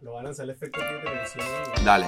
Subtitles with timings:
[0.00, 1.44] lo va a lanzar el efecto de televisión.
[1.84, 2.06] Dale.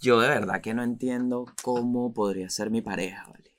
[0.00, 3.54] Yo de verdad que no entiendo cómo podría ser mi pareja, ¿vale?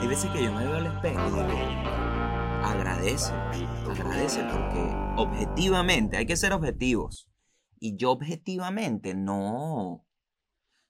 [0.00, 1.20] Hay veces que yo me veo al espejo
[2.62, 3.32] agradece,
[3.90, 4.80] agradece porque
[5.16, 7.28] objetivamente, hay que ser objetivos.
[7.80, 10.04] Y yo objetivamente no,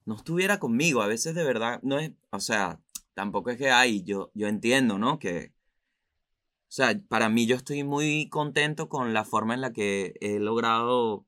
[0.08, 1.02] no estuviera conmigo.
[1.02, 2.80] A veces de verdad, no es, o sea,
[3.14, 5.18] tampoco es que hay, yo, yo entiendo, ¿no?
[5.18, 10.14] Que, o sea, para mí yo estoy muy contento con la forma en la que
[10.22, 11.26] he logrado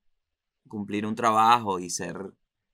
[0.67, 2.33] cumplir un trabajo y ser,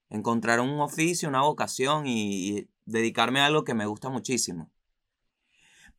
[0.09, 4.71] encontrar un oficio, una vocación y, y dedicarme a algo que me gusta muchísimo.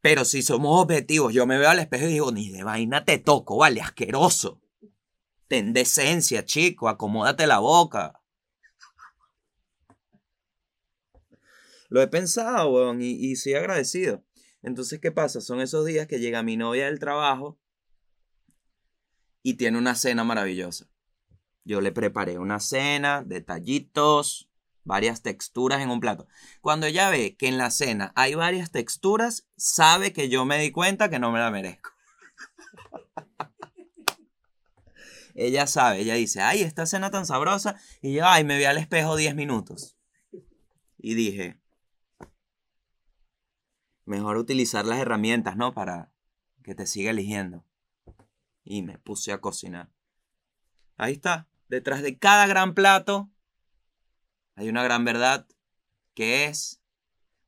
[0.01, 3.19] Pero si somos objetivos, yo me veo al espejo y digo, ni de vaina te
[3.19, 4.63] toco, vale, asqueroso.
[5.49, 8.23] Ten decencia, chico, acomódate la boca.
[11.88, 14.24] Lo he pensado, weón, y, y soy agradecido.
[14.63, 15.40] Entonces, ¿qué pasa?
[15.40, 17.59] Son esos días que llega mi novia del trabajo
[19.43, 20.88] y tiene una cena maravillosa.
[21.65, 24.48] Yo le preparé una cena, detallitos,
[24.85, 26.26] varias texturas en un plato.
[26.60, 30.73] Cuando ella ve que en la cena hay varias texturas, sabe que yo me di
[30.73, 31.91] cuenta que no me la merezco.
[35.35, 37.76] ella sabe, ella dice, ay, esta cena tan sabrosa.
[38.01, 39.96] Y yo, ay, me vi al espejo 10 minutos.
[40.96, 41.60] Y dije,
[44.09, 45.73] mejor utilizar las herramientas, ¿no?
[45.73, 46.10] Para
[46.62, 47.64] que te siga eligiendo.
[48.64, 49.90] Y me puse a cocinar.
[50.96, 51.48] Ahí está.
[51.68, 53.30] Detrás de cada gran plato
[54.56, 55.46] hay una gran verdad
[56.14, 56.82] que es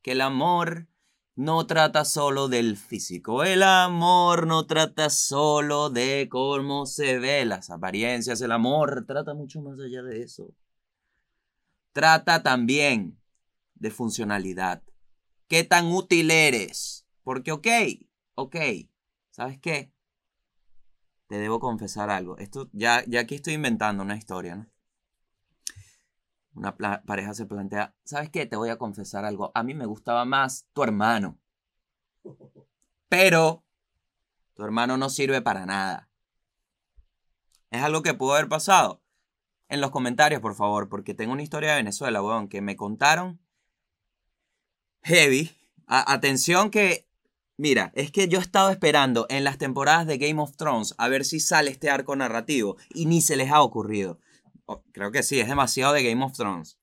[0.03, 0.87] que el amor
[1.35, 3.43] no trata solo del físico.
[3.45, 8.41] El amor no trata solo de cómo se ve las apariencias.
[8.43, 10.55] El amor trata mucho más allá de eso.
[11.93, 13.19] Trata también
[13.75, 14.83] de funcionalidad.
[15.51, 17.05] ¿Qué tan útil eres?
[17.25, 17.67] Porque, ok,
[18.37, 18.57] ok,
[19.31, 19.93] ¿sabes qué?
[21.27, 22.39] Te debo confesar algo.
[22.39, 24.67] Esto ya, ya aquí estoy inventando una historia, ¿no?
[26.55, 28.47] Una pareja se plantea, ¿sabes qué?
[28.47, 29.51] Te voy a confesar algo.
[29.53, 31.37] A mí me gustaba más tu hermano.
[33.09, 33.65] Pero
[34.55, 36.09] tu hermano no sirve para nada.
[37.73, 39.03] ¿Es algo que pudo haber pasado?
[39.69, 43.41] En los comentarios, por favor, porque tengo una historia de Venezuela, weón, que me contaron
[45.03, 45.51] heavy.
[45.87, 47.09] atención que,
[47.57, 51.09] mira, es que yo he estado esperando en las temporadas de Game of Thrones a
[51.09, 54.19] ver si sale este arco narrativo y ni se les ha ocurrido.
[54.67, 56.79] Oh, creo que sí, es demasiado de Game of Thrones.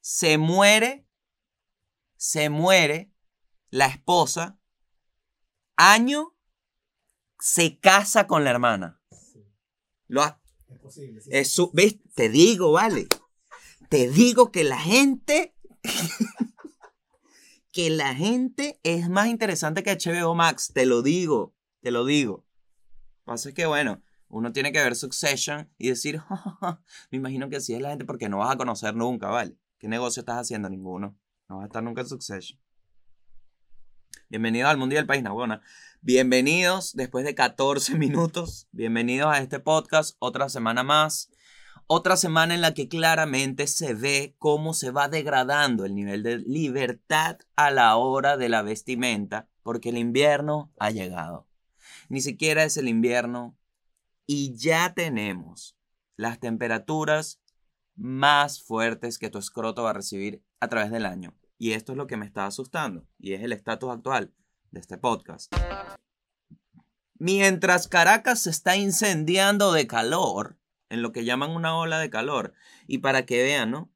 [0.00, 1.06] Se muere,
[2.16, 3.10] se muere
[3.70, 4.58] la esposa,
[5.76, 6.34] año,
[7.38, 9.00] se casa con la hermana.
[10.06, 11.20] Lo Es posible.
[11.20, 11.30] sí.
[11.32, 11.96] es su- ¿ves?
[12.14, 13.08] Te digo, vale.
[13.88, 15.54] Te digo que la gente.
[17.72, 20.72] Que la gente es más interesante que HBO Max.
[20.72, 21.54] Te lo digo.
[21.80, 22.44] Te lo digo.
[22.44, 26.58] Lo que pasa es que, bueno, uno tiene que ver Succession y decir, "Ja, ja,
[26.60, 29.56] ja, me imagino que así es la gente porque no vas a conocer nunca, ¿vale?
[29.78, 30.68] ¿Qué negocio estás haciendo?
[30.68, 31.16] Ninguno.
[31.48, 32.58] No vas a estar nunca en Succession.
[34.28, 35.62] Bienvenidos al Mundial País Nabona.
[36.02, 38.68] Bienvenidos después de 14 minutos.
[38.72, 40.16] Bienvenidos a este podcast.
[40.18, 41.30] Otra semana más.
[41.90, 46.36] Otra semana en la que claramente se ve cómo se va degradando el nivel de
[46.36, 51.48] libertad a la hora de la vestimenta, porque el invierno ha llegado.
[52.10, 53.56] Ni siquiera es el invierno
[54.26, 55.78] y ya tenemos
[56.16, 57.40] las temperaturas
[57.96, 61.34] más fuertes que tu escroto va a recibir a través del año.
[61.56, 64.34] Y esto es lo que me está asustando y es el estatus actual
[64.72, 65.50] de este podcast.
[67.14, 70.57] Mientras Caracas se está incendiando de calor,
[70.90, 72.54] en lo que llaman una ola de calor,
[72.86, 73.90] y para que vean, ¿no?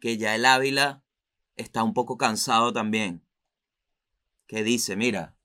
[0.00, 1.02] Que ya el Ávila
[1.56, 3.24] está un poco cansado también.
[4.46, 5.36] Que dice, mira,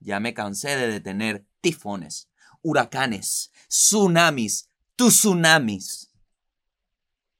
[0.00, 2.30] ya me cansé de detener tifones,
[2.62, 6.12] huracanes, tsunamis, tsunamis.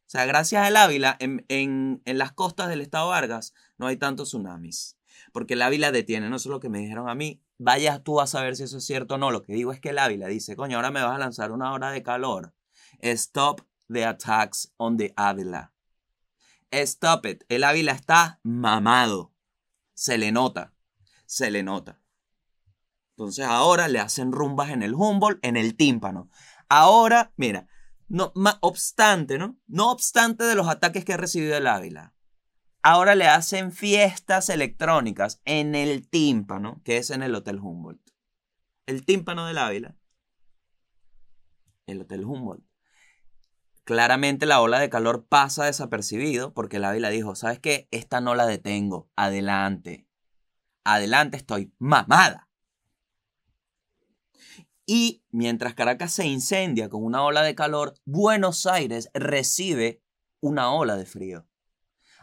[0.07, 3.97] O sea, gracias al Ávila, en, en, en las costas del estado Vargas no hay
[3.97, 4.97] tantos tsunamis.
[5.33, 7.43] Porque el Ávila detiene, no eso es lo que me dijeron a mí.
[7.59, 9.31] Vayas tú a saber si eso es cierto o no.
[9.31, 11.73] Lo que digo es que el Ávila dice, coño, ahora me vas a lanzar una
[11.73, 12.55] hora de calor.
[13.03, 15.71] Stop the attacks on the Ávila.
[16.73, 17.45] Stop it.
[17.49, 19.33] El Ávila está mamado.
[19.95, 20.75] Se le nota.
[21.27, 22.01] Se le nota.
[23.17, 26.31] Entonces ahora le hacen rumbas en el Humboldt, en el tímpano.
[26.69, 27.67] Ahora, mira,
[28.09, 29.59] no obstante, ¿no?
[29.67, 32.15] No obstante de los ataques que ha recibido el Ávila.
[32.83, 38.01] Ahora le hacen fiestas electrónicas en el tímpano, que es en el Hotel Humboldt.
[38.87, 39.97] El tímpano del Ávila.
[41.87, 42.68] El Hotel Humboldt.
[43.89, 47.89] Claramente la ola de calor pasa desapercibido porque el Ávila dijo, ¿sabes qué?
[47.91, 49.09] Esta no la detengo.
[49.17, 50.07] Adelante.
[50.85, 52.51] Adelante estoy mamada.
[54.85, 60.03] Y mientras Caracas se incendia con una ola de calor, Buenos Aires recibe
[60.41, 61.49] una ola de frío.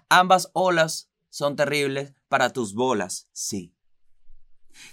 [0.07, 3.75] Ambas olas son terribles para tus bolas, sí.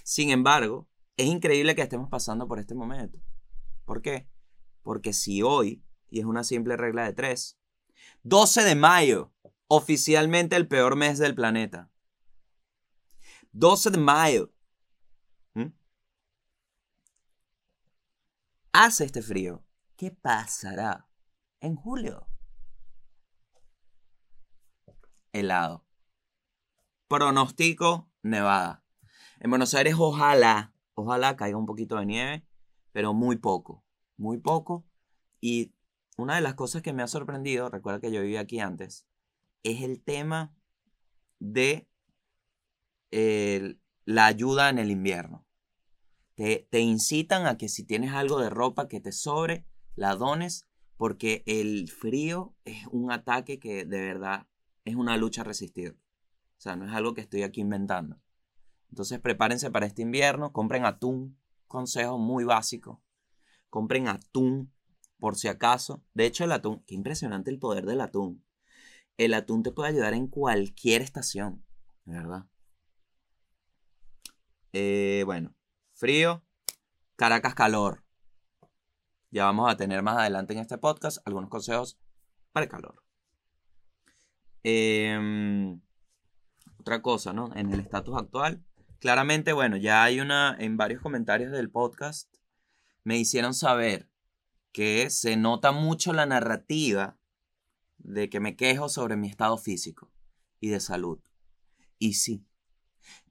[0.03, 3.19] Sin embargo, es increíble que estemos pasando por este momento.
[3.85, 4.27] ¿Por qué?
[4.81, 5.83] Porque si hoy
[6.13, 7.57] y es una simple regla de tres.
[8.21, 9.33] 12 de mayo,
[9.67, 11.89] oficialmente el peor mes del planeta.
[13.51, 14.53] 12 de mayo.
[15.55, 15.73] ¿Mm?
[18.73, 19.65] Hace este frío.
[19.95, 21.09] ¿Qué pasará
[21.59, 22.27] en julio?
[25.31, 25.83] Helado.
[27.07, 28.85] Pronostico nevada.
[29.39, 32.47] En Buenos Aires ojalá, ojalá caiga un poquito de nieve,
[32.91, 33.83] pero muy poco,
[34.15, 34.85] muy poco.
[35.41, 35.73] Y
[36.17, 39.05] una de las cosas que me ha sorprendido, recuerda que yo vivía aquí antes,
[39.63, 40.55] es el tema
[41.39, 41.87] de
[44.05, 45.45] la ayuda en el invierno.
[46.35, 50.67] Te, te, incitan a que si tienes algo de ropa que te sobre, la dones,
[50.97, 54.47] porque el frío es un ataque que de verdad
[54.83, 55.99] es una lucha resistir.
[56.57, 58.19] O sea, no es algo que estoy aquí inventando.
[58.89, 61.37] Entonces prepárense para este invierno, compren atún,
[61.67, 63.03] consejo muy básico.
[63.69, 64.72] Compren atún
[65.23, 66.03] por si acaso.
[66.13, 68.43] De hecho, el atún, qué impresionante el poder del atún.
[69.15, 71.63] El atún te puede ayudar en cualquier estación,
[72.03, 72.45] ¿verdad?
[74.73, 75.55] Eh, bueno,
[75.93, 76.43] frío,
[77.15, 78.03] Caracas calor.
[79.31, 81.97] Ya vamos a tener más adelante en este podcast algunos consejos
[82.51, 83.01] para el calor.
[84.61, 85.79] Em,
[86.81, 87.49] otra cosa, ¿no?
[87.55, 88.61] En el estatus actual,
[88.99, 92.29] claramente, bueno, ya hay una, en varios comentarios del podcast,
[93.05, 94.09] me hicieron saber
[94.73, 97.17] que se nota mucho la narrativa
[97.99, 100.11] de que me quejo sobre mi estado físico
[100.59, 101.19] y de salud.
[101.99, 102.45] Y sí,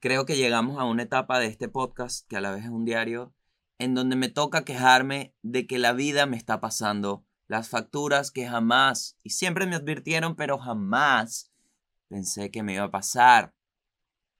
[0.00, 2.84] creo que llegamos a una etapa de este podcast, que a la vez es un
[2.84, 3.34] diario,
[3.78, 8.48] en donde me toca quejarme de que la vida me está pasando las facturas que
[8.48, 11.52] jamás, y siempre me advirtieron, pero jamás
[12.08, 13.54] pensé que me iba a pasar.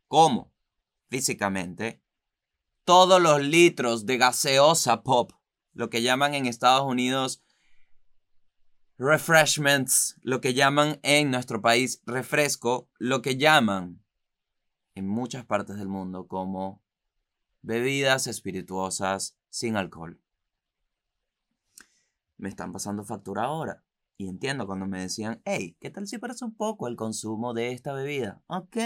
[0.07, 0.53] ¿Cómo?
[1.11, 2.01] Físicamente.
[2.85, 5.33] Todos los litros de gaseosa pop
[5.73, 7.43] lo que llaman en Estados Unidos
[8.99, 14.03] refreshments, lo que llaman en nuestro país refresco, lo que llaman
[14.95, 16.83] en muchas partes del mundo como
[17.63, 20.21] bebidas espirituosas sin alcohol.
[22.37, 23.85] Me están pasando factura ahora.
[24.19, 27.73] Y entiendo cuando me decían, hey, ¿qué tal si parece un poco el consumo de
[27.73, 28.43] esta bebida?
[28.47, 28.77] Ok,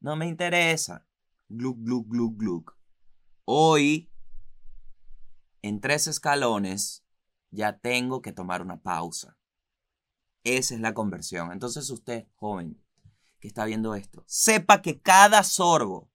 [0.00, 1.06] no me interesa.
[1.48, 2.72] Glug, glug, glug, glug.
[3.44, 4.09] Hoy
[5.62, 7.04] en tres escalones
[7.50, 9.36] ya tengo que tomar una pausa.
[10.44, 11.52] Esa es la conversión.
[11.52, 12.82] Entonces usted, joven,
[13.40, 16.10] que está viendo esto, sepa que cada sorbo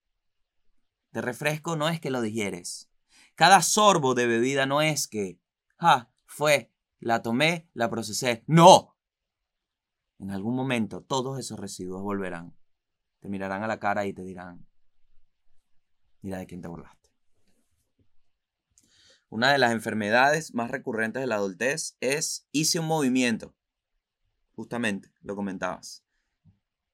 [1.11, 2.89] de refresco no es que lo digieres.
[3.35, 5.39] Cada sorbo de bebida no es que,
[5.77, 8.43] ah, fue, la tomé, la procesé.
[8.47, 8.97] No.
[10.19, 12.55] En algún momento todos esos residuos volverán.
[13.19, 14.67] Te mirarán a la cara y te dirán,
[16.21, 17.04] mira de quién te burlaste.
[19.29, 23.55] Una de las enfermedades más recurrentes de la adultez es hice un movimiento.
[24.55, 26.03] Justamente, lo comentabas.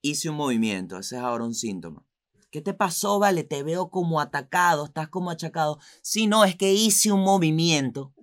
[0.01, 2.06] Hice un movimiento, ese es ahora un síntoma.
[2.50, 3.44] ¿Qué te pasó, vale?
[3.44, 5.79] Te veo como atacado, estás como achacado.
[6.01, 8.13] Si no, es que hice un movimiento.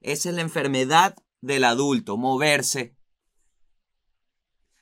[0.00, 2.96] Esa es la enfermedad del adulto, moverse.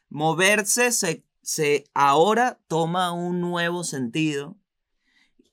[0.08, 4.56] Moverse se, se ahora toma un nuevo sentido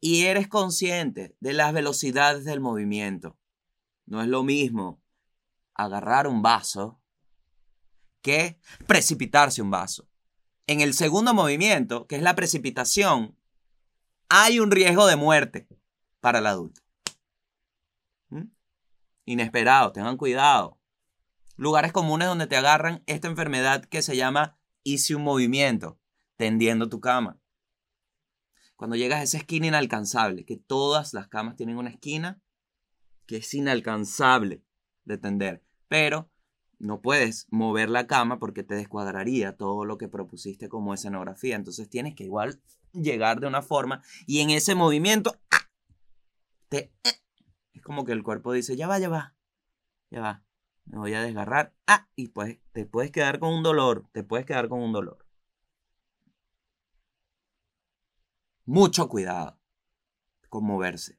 [0.06, 3.40] y eres consciente de las velocidades del movimiento.
[4.06, 5.02] No es lo mismo
[5.76, 7.02] agarrar un vaso
[8.22, 10.10] que precipitarse un vaso.
[10.68, 13.40] En el segundo movimiento, que es la precipitación,
[14.28, 15.70] hay un riesgo de muerte
[16.20, 16.82] para el adulto.
[18.28, 18.50] ¿Mm?
[19.24, 20.82] Inesperado, tengan cuidado.
[21.56, 25.98] Lugares comunes donde te agarran esta enfermedad que se llama hice un movimiento,
[26.36, 27.40] tendiendo tu cama.
[28.76, 32.42] Cuando llegas a esa esquina inalcanzable, que todas las camas tienen una esquina
[33.26, 34.64] que es inalcanzable
[35.06, 36.30] de tender, pero
[36.80, 41.56] no puedes mover la cama porque te descuadraría todo lo que propusiste como escenografía.
[41.56, 42.62] Entonces tienes que igual
[42.92, 45.70] llegar de una forma y en ese movimiento ¡ah!
[46.70, 46.92] te,
[47.74, 49.36] es como que el cuerpo dice, ya va, ya va,
[50.12, 50.44] ya va,
[50.86, 51.74] me voy a desgarrar.
[51.88, 55.23] Ah, y pues te puedes quedar con un dolor, te puedes quedar con un dolor.
[58.66, 59.60] Mucho cuidado
[60.50, 61.18] con moverse.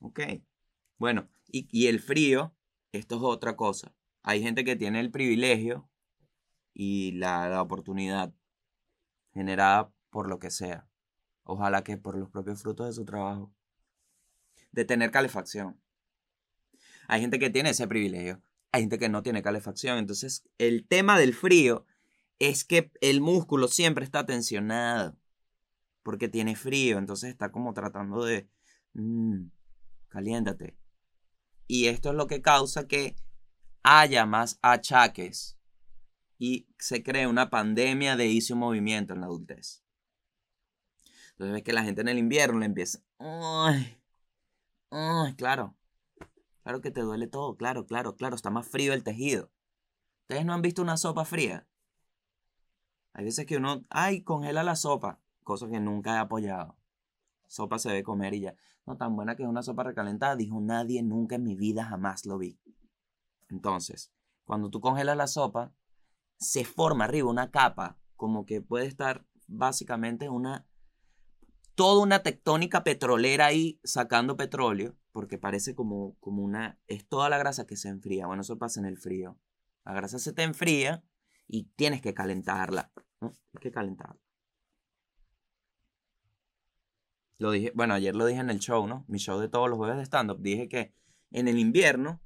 [0.00, 0.20] Ok.
[0.98, 2.54] Bueno, y, el frío,
[2.92, 3.94] esto es otra cosa.
[4.22, 5.88] Hay gente que tiene el privilegio
[6.72, 8.34] y la, la oportunidad
[9.32, 10.88] generada por lo que sea.
[11.44, 13.52] Ojalá que por los propios frutos de su trabajo.
[14.72, 15.80] De tener calefacción.
[17.08, 18.42] Hay gente que tiene ese privilegio.
[18.72, 19.98] Hay gente que no tiene calefacción.
[19.98, 21.86] Entonces, el tema del frío
[22.38, 25.16] es que el músculo siempre está tensionado.
[26.02, 26.98] Porque tiene frío.
[26.98, 28.48] Entonces está como tratando de...
[28.94, 29.48] Mmm,
[30.08, 30.76] caliéntate.
[31.66, 33.16] Y esto es lo que causa que
[33.82, 35.56] haya más achaques
[36.38, 39.82] y se cree una pandemia de inicio movimiento en la adultez.
[41.30, 44.00] Entonces ves que la gente en el invierno le empieza, ay,
[44.90, 45.76] ay, claro,
[46.62, 49.50] claro que te duele todo, claro, claro, claro, está más frío el tejido.
[50.22, 51.66] ¿Ustedes no han visto una sopa fría?
[53.16, 56.76] Hay veces que uno, ay, congela la sopa, cosa que nunca he apoyado.
[57.46, 58.56] Sopa se debe comer y ya.
[58.84, 62.26] No tan buena que es una sopa recalentada, dijo nadie nunca en mi vida jamás
[62.26, 62.60] lo vi.
[63.48, 64.12] Entonces,
[64.44, 65.72] cuando tú congelas la sopa,
[66.36, 70.66] se forma arriba una capa, como que puede estar básicamente una
[71.74, 77.38] toda una tectónica petrolera ahí sacando petróleo, porque parece como, como una, es toda la
[77.38, 78.26] grasa que se enfría.
[78.26, 79.38] Bueno, eso pasa en el frío.
[79.86, 81.02] La grasa se te enfría
[81.48, 82.92] y tienes que calentarla.
[83.18, 84.20] Tienes que calentarla.
[87.38, 89.04] Lo dije, bueno, ayer lo dije en el show, ¿no?
[89.08, 90.40] Mi show de todos los jueves de stand-up.
[90.40, 90.94] Dije que
[91.30, 92.22] en el invierno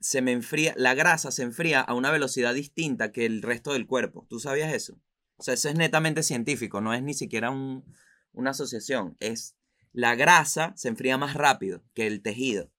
[0.00, 3.86] se me enfría, la grasa se enfría a una velocidad distinta que el resto del
[3.86, 4.26] cuerpo.
[4.28, 5.00] ¿Tú sabías eso?
[5.36, 7.84] O sea, eso es netamente científico, no es ni siquiera un,
[8.32, 9.16] una asociación.
[9.20, 9.56] Es
[9.92, 12.70] la grasa se enfría más rápido que el tejido.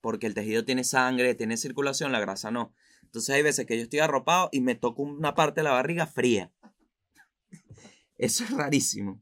[0.00, 2.74] Porque el tejido tiene sangre, tiene circulación, la grasa no.
[3.02, 6.06] Entonces hay veces que yo estoy arropado y me toco una parte de la barriga
[6.06, 6.50] fría.
[8.18, 9.20] Eso es rarísimo.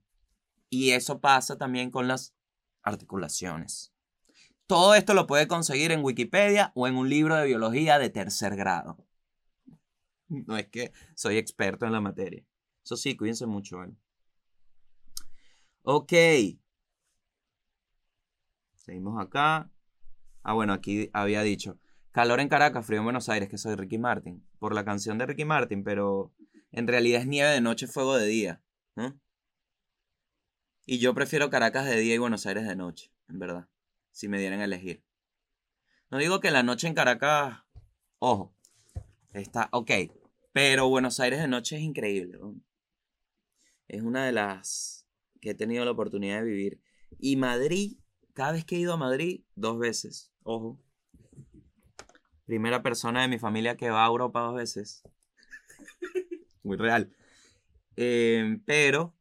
[0.68, 2.34] Y eso pasa también con las
[2.82, 3.92] articulaciones.
[4.66, 8.54] Todo esto lo puede conseguir en Wikipedia o en un libro de biología de tercer
[8.54, 9.04] grado.
[10.28, 12.44] No es que soy experto en la materia.
[12.84, 13.78] Eso sí, cuídense mucho.
[15.82, 16.12] Ok.
[18.74, 19.70] Seguimos acá.
[20.44, 21.78] Ah, bueno, aquí había dicho.
[22.12, 24.46] Calor en Caracas, frío en Buenos Aires, que soy Ricky Martin.
[24.60, 26.32] Por la canción de Ricky Martin, pero
[26.72, 28.62] en realidad es nieve de noche, fuego de día.
[30.86, 33.68] Y yo prefiero Caracas de día y Buenos Aires de noche, en verdad.
[34.10, 35.04] Si me dieran a elegir.
[36.10, 37.60] No digo que la noche en Caracas.
[38.18, 38.56] Ojo.
[39.32, 39.90] Está ok.
[40.52, 42.40] Pero Buenos Aires de noche es increíble.
[43.86, 45.06] Es una de las
[45.40, 46.82] que he tenido la oportunidad de vivir.
[47.18, 47.98] Y Madrid,
[48.34, 50.32] cada vez que he ido a Madrid, dos veces.
[50.42, 50.82] Ojo.
[52.46, 55.04] Primera persona de mi familia que va a Europa dos veces.
[56.62, 57.12] Muy real.
[57.96, 59.14] Eh, pero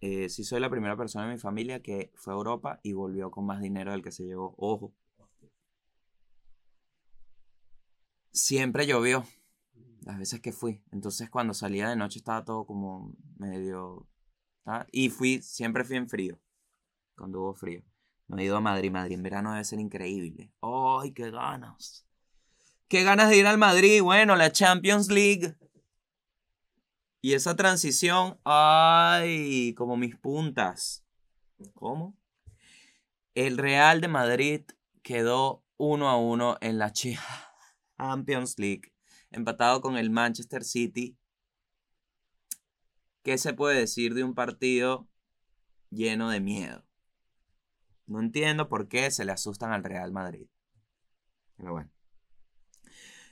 [0.00, 3.30] eh, sí soy la primera persona de mi familia que fue a Europa y volvió
[3.30, 4.54] con más dinero del que se llevó.
[4.58, 4.94] Ojo.
[8.30, 9.24] Siempre llovió
[10.02, 10.82] las veces que fui.
[10.92, 14.06] Entonces cuando salía de noche estaba todo como medio...
[14.90, 16.38] Y fui, siempre fui en frío.
[17.16, 17.82] Cuando hubo frío.
[18.28, 18.90] No he ido a Madrid.
[18.90, 20.52] Madrid en verano debe ser increíble.
[20.60, 22.04] ¡Ay, qué ganas!
[22.88, 24.02] ¡Qué ganas de ir al Madrid!
[24.02, 25.56] Bueno, la Champions League.
[27.20, 31.04] Y esa transición, ay, como mis puntas.
[31.74, 32.16] ¿Cómo?
[33.34, 34.62] El Real de Madrid
[35.02, 36.92] quedó uno a uno en la
[37.98, 38.92] Champions League,
[39.30, 41.18] empatado con el Manchester City.
[43.22, 45.08] ¿Qué se puede decir de un partido
[45.90, 46.84] lleno de miedo?
[48.06, 50.46] No entiendo por qué se le asustan al Real Madrid.
[51.56, 51.95] Pero bueno.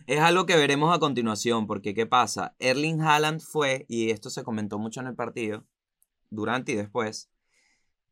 [0.07, 2.55] Es algo que veremos a continuación, porque ¿qué pasa?
[2.59, 5.67] Erling Haaland fue, y esto se comentó mucho en el partido,
[6.29, 7.31] durante y después,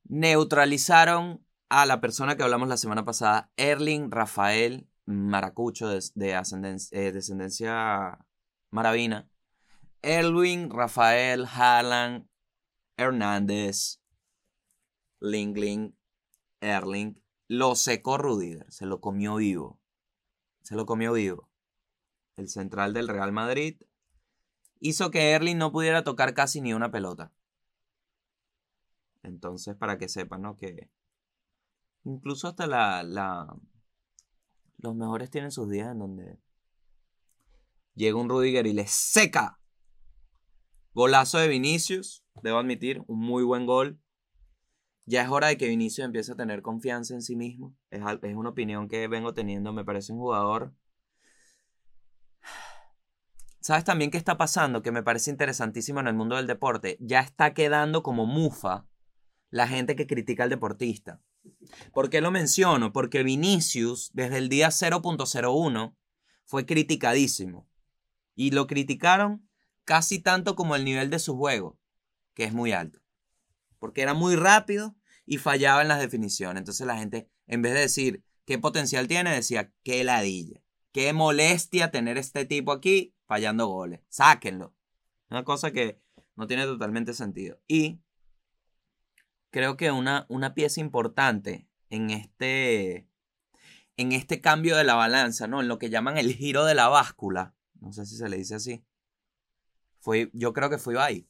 [0.04, 8.24] neutralizaron a la persona que hablamos la semana pasada, Erling Rafael Maracucho, de, eh, descendencia
[8.70, 9.28] maravina.
[10.00, 12.26] Erwin Rafael Haaland
[12.96, 14.00] Hernández
[15.20, 15.94] Lingling
[16.60, 19.78] Erling lo secó Rudiger, se lo comió vivo.
[20.62, 21.51] Se lo comió vivo
[22.36, 23.80] el central del Real Madrid,
[24.80, 27.32] hizo que Erling no pudiera tocar casi ni una pelota.
[29.22, 30.56] Entonces, para que sepan, ¿no?
[30.56, 30.90] Que
[32.04, 33.56] incluso hasta la, la...
[34.78, 36.40] Los mejores tienen sus días en donde
[37.94, 39.60] llega un Rudiger y le seca.
[40.92, 44.00] Golazo de Vinicius, debo admitir, un muy buen gol.
[45.06, 47.76] Ya es hora de que Vinicius empiece a tener confianza en sí mismo.
[47.90, 49.72] Es, es una opinión que vengo teniendo.
[49.72, 50.74] Me parece un jugador
[53.62, 54.82] ¿Sabes también qué está pasando?
[54.82, 56.96] Que me parece interesantísimo en el mundo del deporte.
[57.00, 58.88] Ya está quedando como mufa
[59.50, 61.20] la gente que critica al deportista.
[61.92, 62.92] ¿Por qué lo menciono?
[62.92, 65.94] Porque Vinicius, desde el día 0.01,
[66.44, 67.68] fue criticadísimo.
[68.34, 69.48] Y lo criticaron
[69.84, 71.78] casi tanto como el nivel de su juego,
[72.34, 72.98] que es muy alto.
[73.78, 76.62] Porque era muy rápido y fallaba en las definiciones.
[76.62, 80.60] Entonces la gente, en vez de decir qué potencial tiene, decía qué ladilla.
[80.90, 84.00] Qué molestia tener este tipo aquí fallando goles.
[84.10, 84.74] Sáquenlo.
[85.30, 85.98] Una cosa que
[86.36, 87.58] no tiene totalmente sentido.
[87.66, 88.02] Y
[89.50, 93.08] creo que una, una pieza importante en este,
[93.96, 95.62] en este cambio de la balanza, ¿no?
[95.62, 97.54] En lo que llaman el giro de la báscula.
[97.80, 98.84] No sé si se le dice así.
[99.98, 101.26] Fue, yo creo que fue Ibai.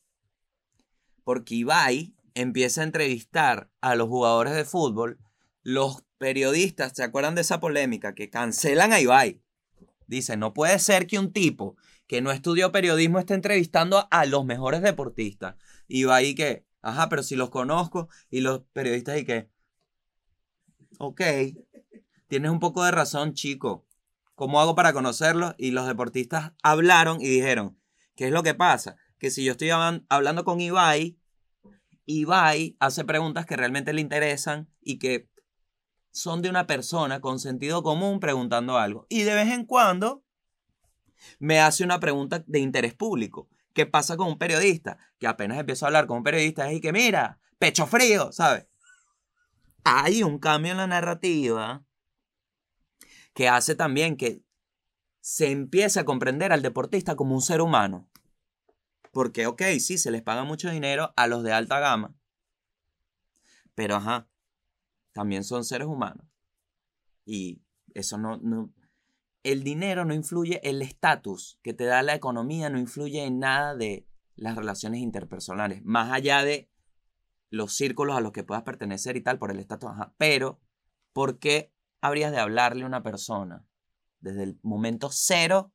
[1.22, 5.20] Porque Ibai empieza a entrevistar a los jugadores de fútbol.
[5.62, 8.16] Los periodistas, ¿se acuerdan de esa polémica?
[8.16, 9.40] Que cancelan a Ibai.
[10.08, 11.76] Dice, no puede ser que un tipo
[12.12, 15.54] que no estudió periodismo esté entrevistando a los mejores deportistas.
[15.88, 18.10] Ibai que, ajá, pero si los conozco.
[18.28, 19.48] Y los periodistas y que,
[20.98, 21.22] ok,
[22.28, 23.86] tienes un poco de razón, chico.
[24.34, 25.54] ¿Cómo hago para conocerlos?
[25.56, 27.80] Y los deportistas hablaron y dijeron,
[28.14, 28.96] ¿qué es lo que pasa?
[29.18, 31.18] Que si yo estoy hablando con Ibai,
[32.04, 35.30] Ibai hace preguntas que realmente le interesan y que
[36.10, 39.06] son de una persona con sentido común preguntando algo.
[39.08, 40.26] Y de vez en cuando
[41.38, 43.48] me hace una pregunta de interés público.
[43.72, 44.98] ¿Qué pasa con un periodista?
[45.18, 48.66] Que apenas empiezo a hablar con un periodista y que mira, pecho frío, ¿sabes?
[49.84, 51.84] Hay un cambio en la narrativa
[53.34, 54.42] que hace también que
[55.20, 58.08] se empiece a comprender al deportista como un ser humano.
[59.12, 62.14] Porque, ok, sí, se les paga mucho dinero a los de alta gama.
[63.74, 64.28] Pero, ajá,
[65.12, 66.26] también son seres humanos.
[67.24, 67.62] Y
[67.94, 68.72] eso no
[69.42, 73.74] el dinero no influye, el estatus que te da la economía no influye en nada
[73.74, 74.06] de
[74.36, 76.68] las relaciones interpersonales, más allá de
[77.50, 79.90] los círculos a los que puedas pertenecer y tal, por el estatus.
[80.16, 80.60] Pero,
[81.12, 83.66] ¿por qué habrías de hablarle a una persona
[84.20, 85.72] desde el momento cero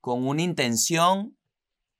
[0.00, 1.36] con una intención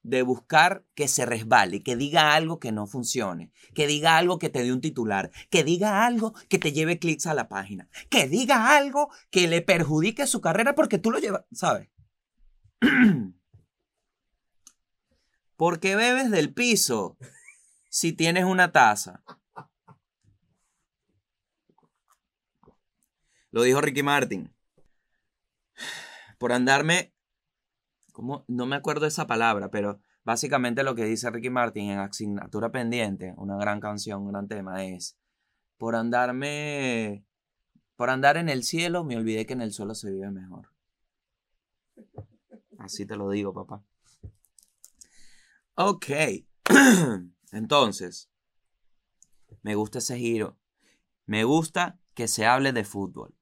[0.03, 4.49] de buscar que se resbale, que diga algo que no funcione, que diga algo que
[4.49, 8.27] te dé un titular, que diga algo que te lleve clics a la página, que
[8.29, 11.89] diga algo que le perjudique su carrera porque tú lo llevas, ¿sabes?
[15.57, 17.19] porque bebes del piso
[17.91, 19.23] si tienes una taza.
[23.51, 24.55] Lo dijo Ricky Martin.
[26.39, 27.13] Por andarme
[28.21, 33.35] no me acuerdo esa palabra, pero básicamente lo que dice Ricky Martin en Asignatura Pendiente,
[33.37, 35.19] una gran canción, un gran tema, es,
[35.79, 37.25] por andarme,
[37.97, 40.69] por andar en el cielo, me olvidé que en el suelo se vive mejor.
[42.79, 43.83] Así te lo digo, papá.
[45.75, 46.07] Ok,
[47.53, 48.31] entonces,
[49.63, 50.59] me gusta ese giro.
[51.27, 53.35] Me gusta que se hable de fútbol.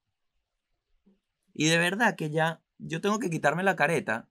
[1.54, 4.28] Y de verdad que ya yo tengo que quitarme la careta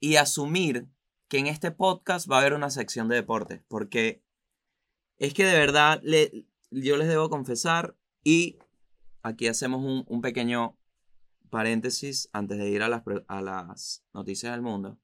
[0.00, 0.88] y asumir
[1.28, 4.22] que en este podcast va a haber una sección de deportes, porque
[5.18, 8.58] es que de verdad le, yo les debo confesar y
[9.22, 10.76] aquí hacemos un, pequeño
[11.50, 14.98] paréntesis antes de ir a las, a las noticias del mundo.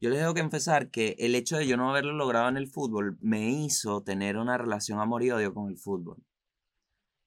[0.00, 3.16] Yo les debo confesar que el hecho de yo no haberlo logrado en el fútbol
[3.20, 6.22] me hizo tener una relación amor y odio con el fútbol.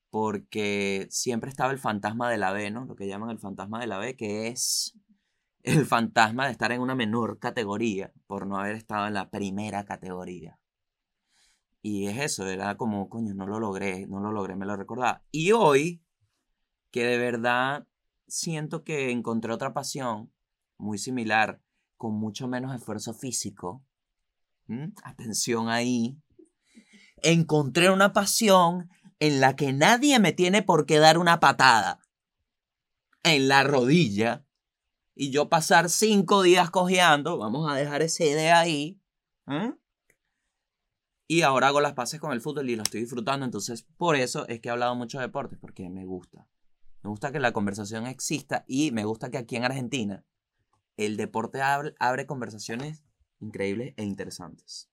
[0.10, 2.86] Porque siempre estaba el fantasma de la B, ¿no?
[2.86, 4.96] Lo que llaman el fantasma de la B, que es
[5.68, 9.84] el fantasma de estar en una menor categoría por no haber estado en la primera
[9.84, 10.58] categoría.
[11.82, 15.24] Y es eso, era como, coño, no lo logré, no lo logré, me lo recordaba.
[15.30, 16.02] Y hoy,
[16.90, 17.86] que de verdad
[18.28, 20.32] siento que encontré otra pasión
[20.78, 21.62] muy similar,
[21.98, 23.84] con mucho menos esfuerzo físico.
[25.04, 26.18] Atención ahí.
[27.18, 32.00] Encontré una pasión en la que nadie me tiene por qué dar una patada
[33.24, 34.47] en la rodilla
[35.18, 39.02] y yo pasar cinco días cojeando, vamos a dejar esa idea ahí.
[39.48, 39.74] ¿eh?
[41.28, 43.44] Y ahora hago las paces con el fútbol y lo estoy disfrutando.
[43.44, 46.48] Entonces, por eso es que he hablado mucho de deportes, porque me gusta.
[47.02, 50.24] Me gusta que la conversación exista y me gusta que aquí en Argentina
[50.98, 53.04] el deporte abre, abre conversaciones
[53.40, 54.90] increíbles e interesantes.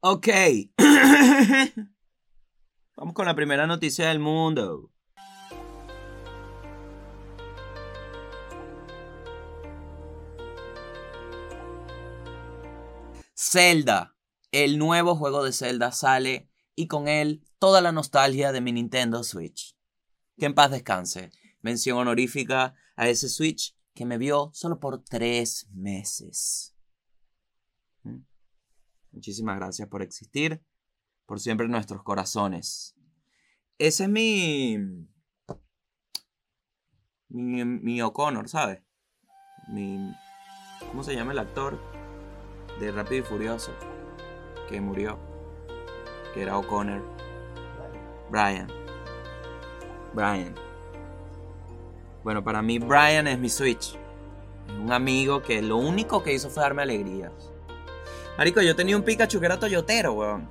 [0.00, 0.28] Ok.
[2.96, 4.90] Vamos con la primera noticia del mundo.
[13.48, 14.16] Zelda,
[14.50, 19.22] el nuevo juego de Zelda sale y con él toda la nostalgia de mi Nintendo
[19.22, 19.76] Switch.
[20.36, 21.30] Que en paz descanse.
[21.60, 26.74] Mención honorífica a ese Switch que me vio solo por tres meses.
[28.02, 28.22] ¿Mm?
[29.12, 30.60] Muchísimas gracias por existir,
[31.24, 32.96] por siempre en nuestros corazones.
[33.78, 34.76] ese es mi.
[37.28, 38.82] Mi, mi O'Connor, ¿sabes?
[39.68, 40.12] Mi.
[40.88, 41.95] ¿Cómo se llama el actor?
[42.80, 43.72] De Rápido y Furioso.
[44.68, 45.18] Que murió.
[46.34, 47.02] Que era O'Connor.
[48.30, 48.68] Brian.
[50.12, 50.54] Brian.
[52.22, 53.96] Bueno, para mí Brian es mi Switch.
[54.68, 57.32] Un amigo que lo único que hizo fue darme alegrías.
[58.36, 60.50] Marico, yo tenía un Pikachu que era Toyotero, weón.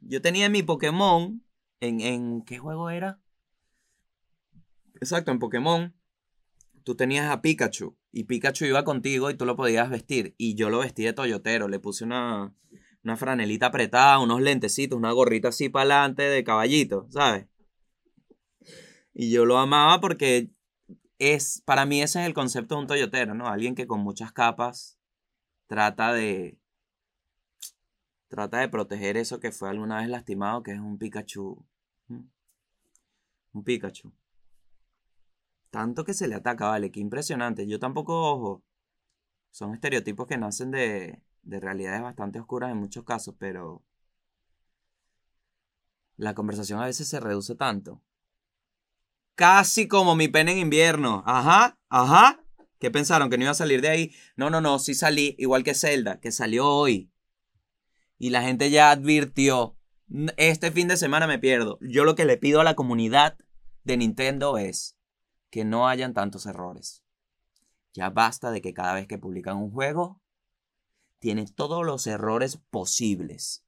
[0.00, 1.44] Yo tenía mi Pokémon
[1.80, 2.42] en, en...
[2.42, 3.20] ¿Qué juego era?
[4.94, 5.94] Exacto, en Pokémon.
[6.84, 10.34] Tú tenías a Pikachu y Pikachu iba contigo y tú lo podías vestir.
[10.38, 11.68] Y yo lo vestí de Toyotero.
[11.68, 12.54] Le puse una,
[13.04, 17.46] una franelita apretada, unos lentecitos, una gorrita así para adelante de caballito, ¿sabes?
[19.14, 20.50] Y yo lo amaba porque
[21.18, 23.48] es, para mí ese es el concepto de un toyotero, ¿no?
[23.48, 24.98] Alguien que con muchas capas
[25.66, 26.58] trata de,
[28.28, 31.64] trata de proteger eso que fue alguna vez lastimado, que es un Pikachu.
[33.52, 34.12] Un Pikachu.
[35.70, 37.66] Tanto que se le ataca, vale, qué impresionante.
[37.66, 38.64] Yo tampoco, ojo,
[39.50, 43.84] son estereotipos que nacen de, de realidades bastante oscuras en muchos casos, pero
[46.16, 48.02] la conversación a veces se reduce tanto.
[49.34, 51.22] Casi como mi pene en invierno.
[51.26, 52.42] Ajá, ajá.
[52.80, 53.30] ¿Qué pensaron?
[53.30, 54.12] ¿Que no iba a salir de ahí?
[54.36, 57.12] No, no, no, sí salí, igual que Zelda, que salió hoy.
[58.18, 59.76] Y la gente ya advirtió.
[60.36, 61.78] Este fin de semana me pierdo.
[61.80, 63.38] Yo lo que le pido a la comunidad
[63.84, 64.97] de Nintendo es
[65.50, 67.02] que no hayan tantos errores.
[67.92, 70.20] Ya basta de que cada vez que publican un juego,
[71.18, 73.64] tiene todos los errores posibles.